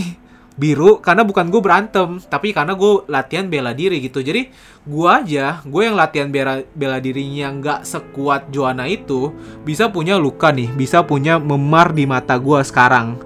biru 0.55 1.03
karena 1.03 1.27
bukan 1.27 1.51
gue 1.51 1.59
berantem 1.59 2.23
tapi 2.31 2.55
karena 2.55 2.79
gue 2.79 3.03
latihan 3.11 3.45
bela 3.47 3.75
diri 3.75 3.99
gitu. 3.99 4.23
Jadi 4.23 4.49
gue 4.87 5.07
aja 5.07 5.59
gue 5.67 5.81
yang 5.83 5.99
latihan 5.99 6.31
bela 6.31 6.63
bela 6.71 6.97
dirinya 7.03 7.51
nggak 7.51 7.79
sekuat 7.83 8.49
Joanna 8.55 8.87
itu 8.87 9.35
bisa 9.67 9.91
punya 9.91 10.15
luka 10.15 10.55
nih 10.55 10.71
bisa 10.71 11.03
punya 11.03 11.37
memar 11.37 11.91
di 11.91 12.07
mata 12.07 12.39
gue 12.39 12.59
sekarang. 12.63 13.19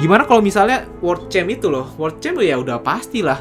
Gimana 0.00 0.24
kalau 0.24 0.40
misalnya 0.40 0.88
world 1.04 1.28
champ 1.28 1.52
itu 1.52 1.68
loh 1.68 1.92
world 2.00 2.18
champ 2.24 2.40
ya 2.40 2.56
udah 2.56 2.80
pasti 2.80 3.20
lah. 3.20 3.40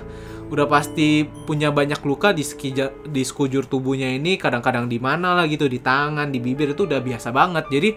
Udah 0.51 0.67
pasti 0.67 1.23
punya 1.23 1.71
banyak 1.71 2.03
luka 2.03 2.35
di 2.35 2.43
sekija, 2.43 3.07
di 3.07 3.23
sekujur 3.23 3.71
tubuhnya 3.71 4.11
ini 4.11 4.35
kadang-kadang 4.35 4.91
di 4.91 4.99
mana 4.99 5.31
lah 5.31 5.47
gitu 5.47 5.71
di 5.71 5.79
tangan 5.79 6.27
di 6.27 6.43
bibir 6.43 6.75
itu 6.75 6.83
udah 6.83 6.99
biasa 6.99 7.31
banget. 7.31 7.71
Jadi 7.71 7.89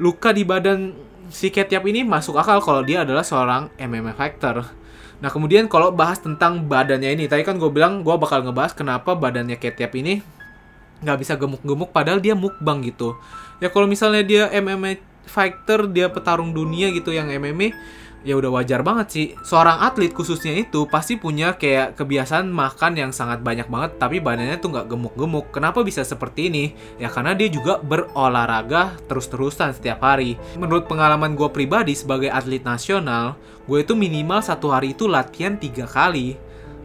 luka 0.00 0.32
di 0.32 0.48
badan 0.48 0.96
si 1.34 1.50
Ketiap 1.50 1.82
ini 1.90 2.06
masuk 2.06 2.38
akal 2.38 2.62
kalau 2.62 2.86
dia 2.86 3.02
adalah 3.02 3.26
seorang 3.26 3.74
MMA 3.74 4.14
fighter. 4.14 4.62
Nah 5.18 5.30
kemudian 5.34 5.66
kalau 5.66 5.90
bahas 5.90 6.22
tentang 6.22 6.62
badannya 6.70 7.10
ini, 7.10 7.26
tadi 7.26 7.42
kan 7.42 7.58
gue 7.58 7.68
bilang 7.74 8.06
gue 8.06 8.14
bakal 8.14 8.46
ngebahas 8.46 8.70
kenapa 8.70 9.18
badannya 9.18 9.58
Ketiap 9.58 9.90
ini 9.98 10.22
nggak 11.02 11.18
bisa 11.18 11.34
gemuk-gemuk 11.34 11.90
padahal 11.90 12.22
dia 12.22 12.38
mukbang 12.38 12.86
gitu. 12.86 13.18
Ya 13.58 13.68
kalau 13.68 13.90
misalnya 13.90 14.22
dia 14.22 14.46
MMA 14.54 15.02
fighter, 15.26 15.90
dia 15.90 16.06
petarung 16.06 16.54
dunia 16.54 16.92
gitu 16.94 17.10
yang 17.10 17.26
MMA, 17.26 17.74
ya 18.24 18.34
udah 18.40 18.50
wajar 18.50 18.80
banget 18.80 19.06
sih. 19.12 19.26
Seorang 19.44 19.84
atlet 19.84 20.10
khususnya 20.10 20.56
itu 20.56 20.88
pasti 20.88 21.20
punya 21.20 21.54
kayak 21.54 21.94
kebiasaan 21.94 22.48
makan 22.48 22.96
yang 22.96 23.10
sangat 23.12 23.44
banyak 23.44 23.68
banget, 23.68 24.00
tapi 24.00 24.18
badannya 24.18 24.56
tuh 24.58 24.72
nggak 24.72 24.88
gemuk-gemuk. 24.88 25.52
Kenapa 25.52 25.84
bisa 25.84 26.02
seperti 26.02 26.48
ini? 26.48 26.64
Ya 26.96 27.12
karena 27.12 27.36
dia 27.36 27.52
juga 27.52 27.78
berolahraga 27.78 28.96
terus-terusan 29.06 29.76
setiap 29.76 30.02
hari. 30.02 30.40
Menurut 30.56 30.88
pengalaman 30.88 31.36
gue 31.36 31.46
pribadi 31.52 31.92
sebagai 31.92 32.32
atlet 32.32 32.64
nasional, 32.64 33.36
gue 33.68 33.84
itu 33.84 33.92
minimal 33.92 34.40
satu 34.40 34.72
hari 34.72 34.96
itu 34.96 35.04
latihan 35.04 35.60
tiga 35.60 35.84
kali 35.84 36.40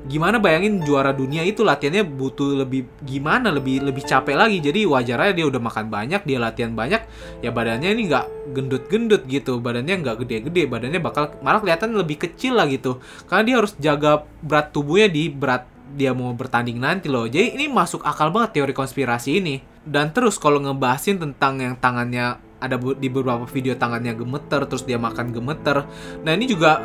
gimana 0.08 0.40
bayangin 0.40 0.80
juara 0.86 1.12
dunia 1.12 1.44
itu 1.44 1.66
latihannya 1.66 2.08
butuh 2.08 2.64
lebih 2.64 2.88
gimana 3.04 3.52
lebih 3.52 3.84
lebih 3.84 4.08
capek 4.08 4.40
lagi 4.40 4.64
jadi 4.64 4.88
wajar 4.88 5.20
aja 5.20 5.34
dia 5.36 5.46
udah 5.50 5.60
makan 5.60 5.92
banyak 5.92 6.22
dia 6.24 6.40
latihan 6.40 6.72
banyak 6.72 7.04
ya 7.44 7.52
badannya 7.52 7.92
ini 7.92 8.08
nggak 8.08 8.26
gendut-gendut 8.56 9.28
gitu 9.28 9.60
badannya 9.60 10.00
nggak 10.00 10.24
gede-gede 10.24 10.72
badannya 10.72 11.04
bakal 11.04 11.36
malah 11.44 11.60
kelihatan 11.60 11.92
lebih 11.98 12.16
kecil 12.16 12.56
lah 12.56 12.70
gitu 12.72 13.04
karena 13.28 13.44
dia 13.44 13.56
harus 13.60 13.74
jaga 13.76 14.24
berat 14.40 14.72
tubuhnya 14.72 15.12
di 15.12 15.28
berat 15.28 15.68
dia 15.90 16.14
mau 16.14 16.30
bertanding 16.38 16.78
nanti 16.78 17.10
loh. 17.10 17.26
Jadi 17.26 17.58
ini 17.58 17.66
masuk 17.66 18.06
akal 18.06 18.30
banget 18.30 18.62
teori 18.62 18.78
konspirasi 18.78 19.42
ini. 19.42 19.58
Dan 19.82 20.14
terus 20.14 20.38
kalau 20.38 20.62
ngebahasin 20.62 21.18
tentang 21.18 21.58
yang 21.58 21.74
tangannya 21.82 22.38
ada 22.60 22.76
di 22.78 23.08
beberapa 23.10 23.48
video 23.50 23.74
tangannya 23.74 24.14
gemeter 24.14 24.68
terus 24.70 24.86
dia 24.86 25.02
makan 25.02 25.34
gemeter. 25.34 25.88
Nah, 26.22 26.32
ini 26.36 26.46
juga 26.46 26.84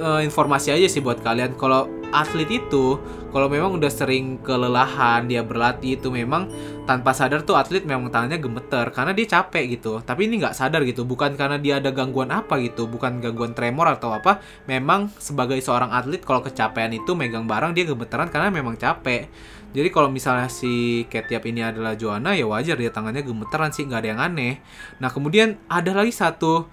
uh, 0.00 0.20
informasi 0.24 0.74
aja 0.74 0.88
sih 0.88 1.04
buat 1.04 1.20
kalian 1.20 1.54
kalau 1.54 1.86
atlet 2.10 2.50
itu 2.50 2.98
kalau 3.30 3.46
memang 3.46 3.78
udah 3.78 3.90
sering 3.90 4.42
kelelahan 4.42 5.30
dia 5.30 5.46
berlatih 5.46 5.94
itu 5.94 6.10
memang 6.10 6.50
tanpa 6.82 7.14
sadar 7.14 7.46
tuh 7.46 7.54
atlet 7.54 7.86
memang 7.86 8.10
tangannya 8.10 8.42
gemeter 8.42 8.90
karena 8.90 9.14
dia 9.14 9.26
capek 9.38 9.78
gitu. 9.78 10.02
Tapi 10.02 10.26
ini 10.26 10.42
nggak 10.42 10.54
sadar 10.54 10.82
gitu 10.82 11.06
bukan 11.06 11.38
karena 11.38 11.56
dia 11.56 11.78
ada 11.78 11.94
gangguan 11.94 12.34
apa 12.34 12.58
gitu 12.58 12.90
bukan 12.90 13.22
gangguan 13.22 13.54
tremor 13.54 13.86
atau 13.94 14.10
apa 14.10 14.42
memang 14.66 15.06
sebagai 15.22 15.62
seorang 15.62 15.94
atlet 15.94 16.20
kalau 16.22 16.42
kecapean 16.42 16.90
itu 16.90 17.14
megang 17.14 17.46
barang 17.46 17.72
dia 17.72 17.86
gemeteran 17.86 18.26
karena 18.28 18.50
memang 18.50 18.74
capek. 18.74 19.30
Jadi 19.70 19.88
kalau 19.94 20.10
misalnya 20.10 20.50
si 20.50 21.06
Ketiap 21.06 21.46
ini 21.46 21.62
adalah 21.62 21.94
Joanna 21.94 22.34
ya 22.34 22.42
wajar 22.50 22.74
dia 22.74 22.90
tangannya 22.90 23.22
gemeteran 23.22 23.70
sih 23.70 23.86
nggak 23.86 24.00
ada 24.02 24.08
yang 24.10 24.20
aneh. 24.20 24.58
Nah 24.98 25.14
kemudian 25.14 25.62
ada 25.70 25.94
lagi 25.94 26.10
satu 26.10 26.66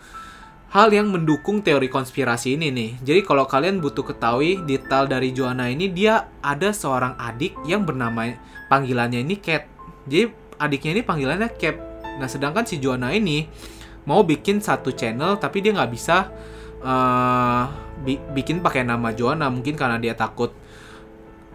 hal 0.68 0.92
yang 0.92 1.08
mendukung 1.08 1.64
teori 1.64 1.88
konspirasi 1.88 2.60
ini 2.60 2.68
nih. 2.74 2.92
Jadi 3.04 3.22
kalau 3.24 3.48
kalian 3.48 3.80
butuh 3.80 4.04
ketahui 4.04 4.60
detail 4.68 5.08
dari 5.08 5.32
Joanna 5.32 5.72
ini, 5.72 5.88
dia 5.88 6.28
ada 6.44 6.76
seorang 6.76 7.16
adik 7.16 7.56
yang 7.64 7.88
bernama 7.88 8.36
panggilannya 8.68 9.24
ini 9.24 9.40
Cat. 9.40 9.64
Jadi 10.08 10.28
adiknya 10.60 11.00
ini 11.00 11.02
panggilannya 11.08 11.50
Cap. 11.56 11.76
Nah 12.20 12.28
sedangkan 12.28 12.68
si 12.68 12.82
Joanna 12.82 13.14
ini 13.16 13.48
mau 14.08 14.24
bikin 14.24 14.64
satu 14.64 14.96
channel 14.96 15.36
tapi 15.36 15.60
dia 15.60 15.76
nggak 15.76 15.92
bisa 15.92 16.32
uh, 16.82 17.64
bi 18.02 18.16
bikin 18.32 18.64
pakai 18.64 18.88
nama 18.88 19.12
Joanna 19.12 19.52
mungkin 19.52 19.76
karena 19.76 20.00
dia 20.00 20.16
takut 20.16 20.56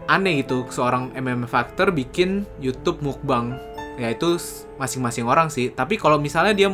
aneh 0.05 0.45
gitu 0.45 0.69
seorang 0.69 1.17
MM 1.17 1.49
Factor 1.49 1.91
bikin 1.97 2.45
YouTube 2.61 3.01
mukbang 3.01 3.57
ya 3.97 4.13
itu 4.13 4.37
masing-masing 4.77 5.25
orang 5.25 5.49
sih 5.49 5.73
tapi 5.73 5.97
kalau 5.97 6.21
misalnya 6.21 6.53
dia 6.53 6.69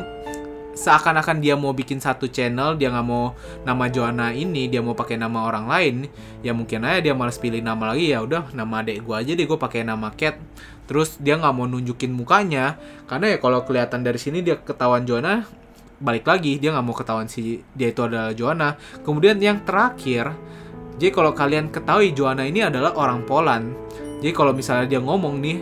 seakan-akan 0.78 1.42
dia 1.42 1.58
mau 1.58 1.74
bikin 1.74 1.98
satu 1.98 2.30
channel 2.30 2.78
dia 2.78 2.94
nggak 2.94 3.06
mau 3.06 3.34
nama 3.66 3.90
Joanna 3.90 4.30
ini 4.30 4.70
dia 4.70 4.78
mau 4.78 4.94
pakai 4.94 5.18
nama 5.18 5.42
orang 5.50 5.66
lain 5.66 6.06
ya 6.46 6.54
mungkin 6.54 6.86
aja 6.86 7.10
dia 7.10 7.14
malas 7.18 7.34
pilih 7.42 7.58
nama 7.58 7.90
lagi 7.90 8.14
ya 8.14 8.22
udah 8.22 8.54
nama 8.54 8.86
adek 8.86 9.02
gue 9.02 9.16
aja 9.18 9.32
deh 9.34 9.46
gue 9.46 9.58
pakai 9.58 9.82
nama 9.82 10.14
Cat. 10.14 10.38
Terus 10.88 11.20
dia 11.20 11.36
nggak 11.36 11.52
mau 11.52 11.66
nunjukin 11.66 12.14
mukanya 12.14 12.78
karena 13.10 13.34
ya 13.34 13.38
kalau 13.42 13.66
kelihatan 13.66 14.06
dari 14.06 14.16
sini 14.22 14.40
dia 14.40 14.56
ketahuan 14.56 15.02
Joanna 15.02 15.44
balik 15.98 16.30
lagi 16.30 16.62
dia 16.62 16.70
nggak 16.70 16.86
mau 16.86 16.94
ketahuan 16.94 17.26
si 17.26 17.60
dia 17.74 17.90
itu 17.90 18.00
adalah 18.06 18.30
Joanna. 18.30 18.78
Kemudian 19.02 19.36
yang 19.42 19.66
terakhir 19.66 20.30
jadi 20.98 21.10
kalau 21.14 21.34
kalian 21.34 21.70
ketahui 21.74 22.14
Joanna 22.14 22.46
ini 22.46 22.62
adalah 22.62 22.94
orang 22.94 23.26
Poland. 23.26 23.74
Jadi 24.18 24.34
kalau 24.34 24.50
misalnya 24.50 24.86
dia 24.90 24.98
ngomong 24.98 25.38
nih 25.38 25.58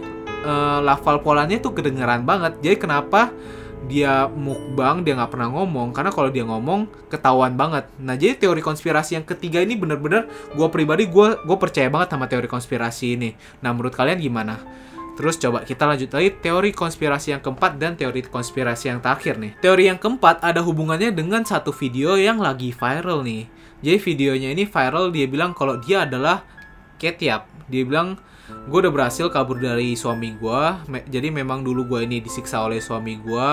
uh, 0.48 0.80
lafal 0.80 1.20
Polandnya 1.20 1.60
tuh 1.60 1.76
kedengeran 1.76 2.24
banget. 2.24 2.56
Jadi 2.64 2.76
kenapa 2.80 3.28
dia 3.84 4.26
mukbang 4.26 5.04
dia 5.04 5.14
nggak 5.14 5.30
pernah 5.30 5.52
ngomong 5.52 5.92
karena 5.92 6.10
kalau 6.10 6.32
dia 6.32 6.42
ngomong 6.48 6.88
ketahuan 7.12 7.54
banget 7.54 7.86
nah 8.00 8.16
jadi 8.16 8.40
teori 8.40 8.64
konspirasi 8.64 9.20
yang 9.20 9.26
ketiga 9.28 9.60
ini 9.60 9.76
bener-bener 9.76 10.26
gue 10.56 10.68
pribadi 10.72 11.06
gue 11.06 11.28
gue 11.44 11.56
percaya 11.60 11.92
banget 11.92 12.16
sama 12.16 12.26
teori 12.26 12.48
konspirasi 12.48 13.20
ini 13.20 13.30
nah 13.62 13.70
menurut 13.76 13.92
kalian 13.92 14.18
gimana 14.18 14.58
Terus 15.16 15.40
coba 15.40 15.64
kita 15.64 15.88
lanjut 15.88 16.12
lagi 16.12 16.28
teori 16.28 16.76
konspirasi 16.76 17.32
yang 17.32 17.40
keempat 17.40 17.80
dan 17.80 17.96
teori 17.96 18.20
konspirasi 18.20 18.92
yang 18.92 19.00
terakhir 19.00 19.40
nih. 19.40 19.56
Teori 19.64 19.88
yang 19.88 19.96
keempat 19.96 20.44
ada 20.44 20.60
hubungannya 20.60 21.08
dengan 21.08 21.40
satu 21.40 21.72
video 21.72 22.20
yang 22.20 22.36
lagi 22.36 22.68
viral 22.68 23.24
nih. 23.24 23.48
Jadi 23.80 23.96
videonya 23.96 24.48
ini 24.52 24.68
viral 24.68 25.08
dia 25.08 25.24
bilang 25.24 25.56
kalau 25.56 25.80
dia 25.80 26.04
adalah 26.04 26.44
Ketiap. 26.96 27.48
Dia 27.68 27.82
bilang 27.84 28.16
gue 28.46 28.78
udah 28.78 28.92
berhasil 28.94 29.26
kabur 29.30 29.58
dari 29.58 29.98
suami 29.98 30.38
gue 30.38 30.62
Me 30.86 31.02
jadi 31.06 31.34
memang 31.34 31.66
dulu 31.66 31.86
gue 31.86 32.06
ini 32.06 32.22
disiksa 32.22 32.62
oleh 32.62 32.78
suami 32.78 33.18
gue 33.18 33.48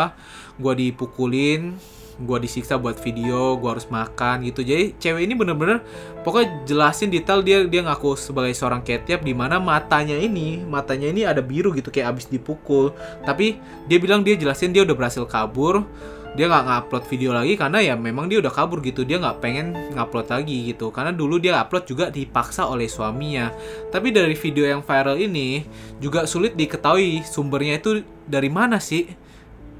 gue 0.61 0.73
dipukulin 0.77 1.73
gue 2.13 2.37
disiksa 2.45 2.77
buat 2.77 3.01
video 3.01 3.57
gue 3.57 3.69
harus 3.69 3.89
makan 3.89 4.45
gitu. 4.45 4.61
Jadi 4.61 4.93
cewek 5.01 5.25
ini 5.25 5.33
bener-bener 5.33 5.81
pokoknya 6.21 6.65
jelasin 6.69 7.09
detail 7.09 7.41
dia 7.41 7.65
dia 7.65 7.81
ngaku 7.81 8.13
sebagai 8.13 8.53
seorang 8.53 8.85
ketiap 8.85 9.25
di 9.25 9.33
mana 9.33 9.57
matanya 9.57 10.13
ini 10.13 10.61
matanya 10.61 11.09
ini 11.09 11.25
ada 11.25 11.41
biru 11.41 11.73
gitu 11.73 11.89
kayak 11.89 12.17
abis 12.17 12.29
dipukul. 12.29 12.93
Tapi 13.25 13.57
dia 13.89 13.97
bilang 13.97 14.21
dia 14.21 14.37
jelasin 14.37 14.69
dia 14.69 14.85
udah 14.85 14.93
berhasil 14.93 15.25
kabur 15.25 15.89
dia 16.33 16.49
nggak 16.49 16.65
ngupload 16.65 17.03
video 17.05 17.29
lagi 17.29 17.53
karena 17.53 17.77
ya 17.77 17.93
memang 17.93 18.25
dia 18.25 18.41
udah 18.41 18.49
kabur 18.49 18.81
gitu. 18.81 19.05
Dia 19.05 19.21
nggak 19.21 19.37
pengen 19.37 19.93
ngupload 19.93 20.27
lagi 20.33 20.73
gitu. 20.73 20.89
Karena 20.89 21.13
dulu 21.13 21.37
dia 21.37 21.61
upload 21.61 21.85
juga 21.85 22.05
dipaksa 22.09 22.65
oleh 22.65 22.89
suaminya. 22.89 23.53
Tapi 23.93 24.09
dari 24.09 24.33
video 24.33 24.65
yang 24.65 24.81
viral 24.81 25.21
ini 25.21 25.61
juga 26.01 26.25
sulit 26.25 26.57
diketahui 26.57 27.21
sumbernya 27.21 27.77
itu 27.77 28.01
dari 28.25 28.49
mana 28.49 28.81
sih. 28.81 29.05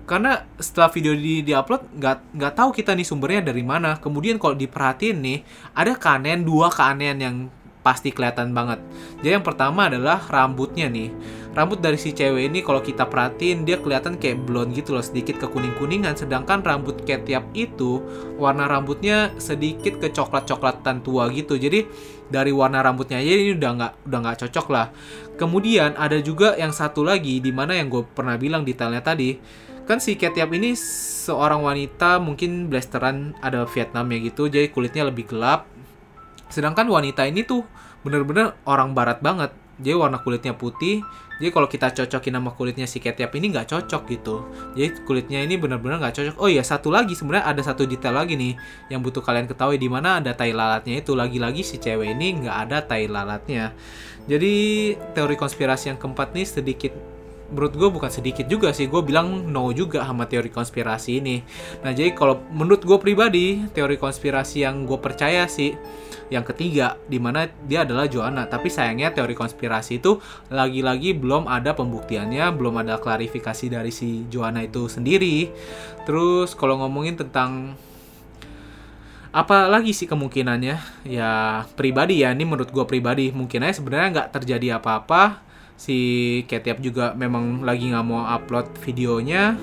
Karena 0.06 0.46
setelah 0.60 0.94
video 0.94 1.18
di 1.18 1.42
diupload 1.42 1.98
nggak 1.98 2.18
nggak 2.38 2.54
tahu 2.54 2.70
kita 2.70 2.94
nih 2.94 3.08
sumbernya 3.08 3.50
dari 3.50 3.66
mana. 3.66 3.98
Kemudian 3.98 4.38
kalau 4.38 4.54
diperhatiin 4.54 5.18
nih 5.18 5.40
ada 5.74 5.98
keanehan 5.98 6.46
dua 6.46 6.70
keanehan 6.70 7.18
yang 7.18 7.36
pasti 7.84 8.10
kelihatan 8.16 8.56
banget. 8.56 8.80
Jadi 9.20 9.38
yang 9.38 9.46
pertama 9.46 9.92
adalah 9.92 10.24
rambutnya 10.32 10.88
nih. 10.88 11.12
Rambut 11.54 11.84
dari 11.84 12.02
si 12.02 12.16
cewek 12.18 12.50
ini 12.50 12.66
kalau 12.66 12.82
kita 12.82 13.06
perhatiin 13.06 13.62
dia 13.62 13.78
kelihatan 13.78 14.18
kayak 14.18 14.42
blond 14.42 14.74
gitu 14.74 14.98
loh, 14.98 15.06
sedikit 15.06 15.38
ke 15.38 15.46
kuning-kuningan. 15.46 16.18
Sedangkan 16.18 16.66
rambut 16.66 17.06
ketiap 17.06 17.46
itu 17.54 18.02
warna 18.42 18.66
rambutnya 18.66 19.36
sedikit 19.38 20.02
ke 20.02 20.10
coklat-coklatan 20.10 21.06
tua 21.06 21.30
gitu. 21.30 21.60
Jadi 21.60 21.86
dari 22.32 22.50
warna 22.50 22.82
rambutnya 22.82 23.22
aja 23.22 23.30
ini 23.38 23.54
udah 23.54 23.72
nggak 23.78 23.94
udah 24.10 24.20
nggak 24.26 24.38
cocok 24.48 24.68
lah. 24.74 24.88
Kemudian 25.38 25.94
ada 25.94 26.18
juga 26.24 26.58
yang 26.58 26.74
satu 26.74 27.06
lagi 27.06 27.38
di 27.38 27.54
mana 27.54 27.78
yang 27.78 27.92
gue 27.92 28.02
pernah 28.02 28.40
bilang 28.40 28.66
detailnya 28.66 29.06
tadi 29.06 29.38
kan 29.84 30.00
si 30.00 30.16
Ketiap 30.16 30.48
ini 30.56 30.80
seorang 30.80 31.60
wanita 31.60 32.16
mungkin 32.24 32.72
blasteran 32.72 33.36
ada 33.44 33.68
Vietnamnya 33.68 34.32
gitu 34.32 34.48
jadi 34.48 34.72
kulitnya 34.72 35.12
lebih 35.12 35.28
gelap 35.28 35.68
Sedangkan 36.54 36.86
wanita 36.86 37.26
ini 37.26 37.42
tuh 37.42 37.66
bener-bener 38.06 38.54
orang 38.70 38.94
barat 38.94 39.18
banget. 39.26 39.50
Jadi 39.82 39.98
warna 39.98 40.22
kulitnya 40.22 40.54
putih. 40.54 41.02
Jadi 41.42 41.50
kalau 41.50 41.66
kita 41.66 41.90
cocokin 41.90 42.38
sama 42.38 42.54
kulitnya 42.54 42.86
si 42.86 43.02
Ketiap 43.02 43.34
ini 43.34 43.50
nggak 43.50 43.74
cocok 43.74 44.02
gitu. 44.06 44.46
Jadi 44.78 45.02
kulitnya 45.02 45.42
ini 45.42 45.58
bener-bener 45.58 45.98
nggak 45.98 46.14
cocok. 46.14 46.36
Oh 46.38 46.46
iya 46.46 46.62
satu 46.62 46.94
lagi 46.94 47.18
sebenarnya 47.18 47.50
ada 47.50 47.62
satu 47.66 47.90
detail 47.90 48.14
lagi 48.14 48.38
nih 48.38 48.54
yang 48.94 49.02
butuh 49.02 49.26
kalian 49.26 49.50
ketahui 49.50 49.82
di 49.82 49.90
mana 49.90 50.22
ada 50.22 50.38
tai 50.38 50.54
lalatnya 50.54 51.02
itu. 51.02 51.18
Lagi-lagi 51.18 51.66
si 51.66 51.82
cewek 51.82 52.14
ini 52.14 52.46
nggak 52.46 52.58
ada 52.70 52.86
tai 52.86 53.10
lalatnya. 53.10 53.74
Jadi 54.30 54.54
teori 55.18 55.36
konspirasi 55.36 55.90
yang 55.90 55.98
keempat 55.98 56.38
nih 56.38 56.46
sedikit 56.46 56.94
menurut 57.54 57.74
gue 57.78 57.90
bukan 57.94 58.10
sedikit 58.10 58.50
juga 58.50 58.74
sih 58.74 58.90
gue 58.90 59.02
bilang 59.06 59.46
no 59.54 59.70
juga 59.70 60.02
sama 60.02 60.26
teori 60.26 60.50
konspirasi 60.50 61.22
ini 61.22 61.46
nah 61.86 61.94
jadi 61.94 62.18
kalau 62.18 62.42
menurut 62.50 62.82
gue 62.82 62.98
pribadi 62.98 63.62
teori 63.70 64.02
konspirasi 64.02 64.66
yang 64.66 64.90
gue 64.90 64.98
percaya 64.98 65.46
sih 65.46 65.78
yang 66.32 66.46
ketiga 66.48 66.96
di 67.08 67.18
mana 67.20 67.50
dia 67.68 67.84
adalah 67.84 68.08
Joanna. 68.08 68.48
Tapi 68.48 68.72
sayangnya 68.72 69.12
teori 69.12 69.36
konspirasi 69.36 70.00
itu 70.00 70.20
lagi-lagi 70.48 71.18
belum 71.18 71.50
ada 71.50 71.76
pembuktiannya 71.76 72.54
belum 72.56 72.84
ada 72.86 73.00
klarifikasi 73.02 73.66
dari 73.72 73.92
si 73.92 74.28
Joanna 74.32 74.64
itu 74.64 74.88
sendiri. 74.88 75.52
Terus 76.08 76.56
kalau 76.56 76.80
ngomongin 76.84 77.20
tentang 77.20 77.76
apa 79.34 79.66
lagi 79.66 79.92
sih 79.92 80.06
kemungkinannya? 80.06 81.08
Ya 81.10 81.66
pribadi 81.74 82.22
ya 82.22 82.32
ini 82.32 82.46
menurut 82.46 82.70
gue 82.70 82.86
pribadi. 82.86 83.34
Mungkin 83.34 83.66
aja 83.66 83.82
sebenarnya 83.82 84.08
nggak 84.22 84.30
terjadi 84.40 84.78
apa-apa. 84.80 85.42
Si 85.74 85.98
Ketiap 86.46 86.80
juga 86.80 87.18
memang 87.18 87.66
lagi 87.66 87.90
nggak 87.90 88.06
mau 88.06 88.24
upload 88.24 88.78
videonya. 88.86 89.58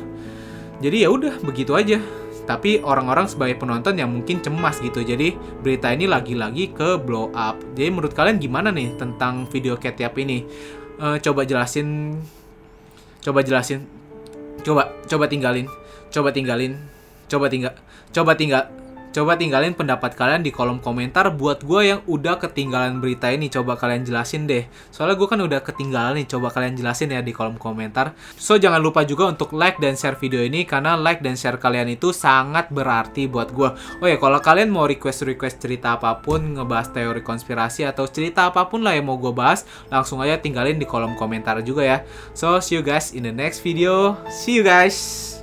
Jadi 0.80 1.06
ya 1.06 1.08
udah 1.12 1.38
begitu 1.44 1.76
aja 1.76 2.19
tapi 2.50 2.82
orang-orang 2.82 3.30
sebagai 3.30 3.62
penonton 3.62 3.94
yang 3.94 4.10
mungkin 4.10 4.42
cemas 4.42 4.82
gitu. 4.82 5.06
Jadi 5.06 5.38
berita 5.62 5.94
ini 5.94 6.10
lagi-lagi 6.10 6.74
ke 6.74 6.98
blow 6.98 7.30
up. 7.30 7.62
Jadi 7.78 7.94
menurut 7.94 8.10
kalian 8.10 8.42
gimana 8.42 8.74
nih 8.74 8.98
tentang 8.98 9.46
video 9.46 9.78
Ketiap 9.78 10.18
ini? 10.18 10.42
E, 10.98 11.06
coba 11.22 11.46
jelasin. 11.46 12.18
Coba 13.22 13.46
jelasin. 13.46 13.86
Coba 14.66 14.90
coba 15.06 15.30
tinggalin. 15.30 15.70
Coba 16.10 16.34
tinggalin. 16.34 16.74
Coba 17.30 17.46
tinggal 17.46 17.78
coba 18.10 18.34
tinggal 18.34 18.66
Coba 19.10 19.34
tinggalin 19.34 19.74
pendapat 19.74 20.14
kalian 20.14 20.46
di 20.46 20.54
kolom 20.54 20.78
komentar 20.78 21.34
buat 21.34 21.66
gue 21.66 21.82
yang 21.82 22.00
udah 22.06 22.38
ketinggalan 22.38 23.02
berita 23.02 23.26
ini. 23.34 23.50
Coba 23.50 23.74
kalian 23.74 24.06
jelasin 24.06 24.46
deh. 24.46 24.70
Soalnya 24.94 25.18
gue 25.18 25.26
kan 25.26 25.42
udah 25.42 25.60
ketinggalan 25.66 26.22
nih. 26.22 26.30
Coba 26.30 26.54
kalian 26.54 26.78
jelasin 26.78 27.10
ya 27.10 27.18
di 27.18 27.34
kolom 27.34 27.58
komentar. 27.58 28.14
So 28.38 28.54
jangan 28.54 28.78
lupa 28.78 29.02
juga 29.02 29.26
untuk 29.26 29.50
like 29.58 29.82
dan 29.82 29.98
share 29.98 30.14
video 30.14 30.46
ini 30.46 30.62
karena 30.62 30.94
like 30.94 31.26
dan 31.26 31.34
share 31.34 31.58
kalian 31.58 31.90
itu 31.90 32.14
sangat 32.14 32.70
berarti 32.70 33.26
buat 33.26 33.50
gue. 33.50 33.74
Oh 33.98 34.06
ya 34.06 34.14
kalau 34.14 34.38
kalian 34.38 34.70
mau 34.70 34.86
request-request 34.86 35.58
cerita 35.58 35.98
apa 35.98 36.22
pun, 36.22 36.54
ngebahas 36.54 36.94
teori 36.94 37.26
konspirasi 37.26 37.82
atau 37.82 38.06
cerita 38.06 38.46
apa 38.46 38.70
pun 38.70 38.86
lah 38.86 38.94
yang 38.94 39.10
mau 39.10 39.18
gue 39.18 39.34
bahas, 39.34 39.66
langsung 39.90 40.22
aja 40.22 40.38
tinggalin 40.38 40.78
di 40.78 40.86
kolom 40.86 41.18
komentar 41.18 41.58
juga 41.66 41.82
ya. 41.82 41.98
So 42.30 42.62
see 42.62 42.78
you 42.78 42.86
guys 42.86 43.10
in 43.10 43.26
the 43.26 43.34
next 43.34 43.66
video. 43.66 44.14
See 44.30 44.54
you 44.54 44.62
guys. 44.62 45.39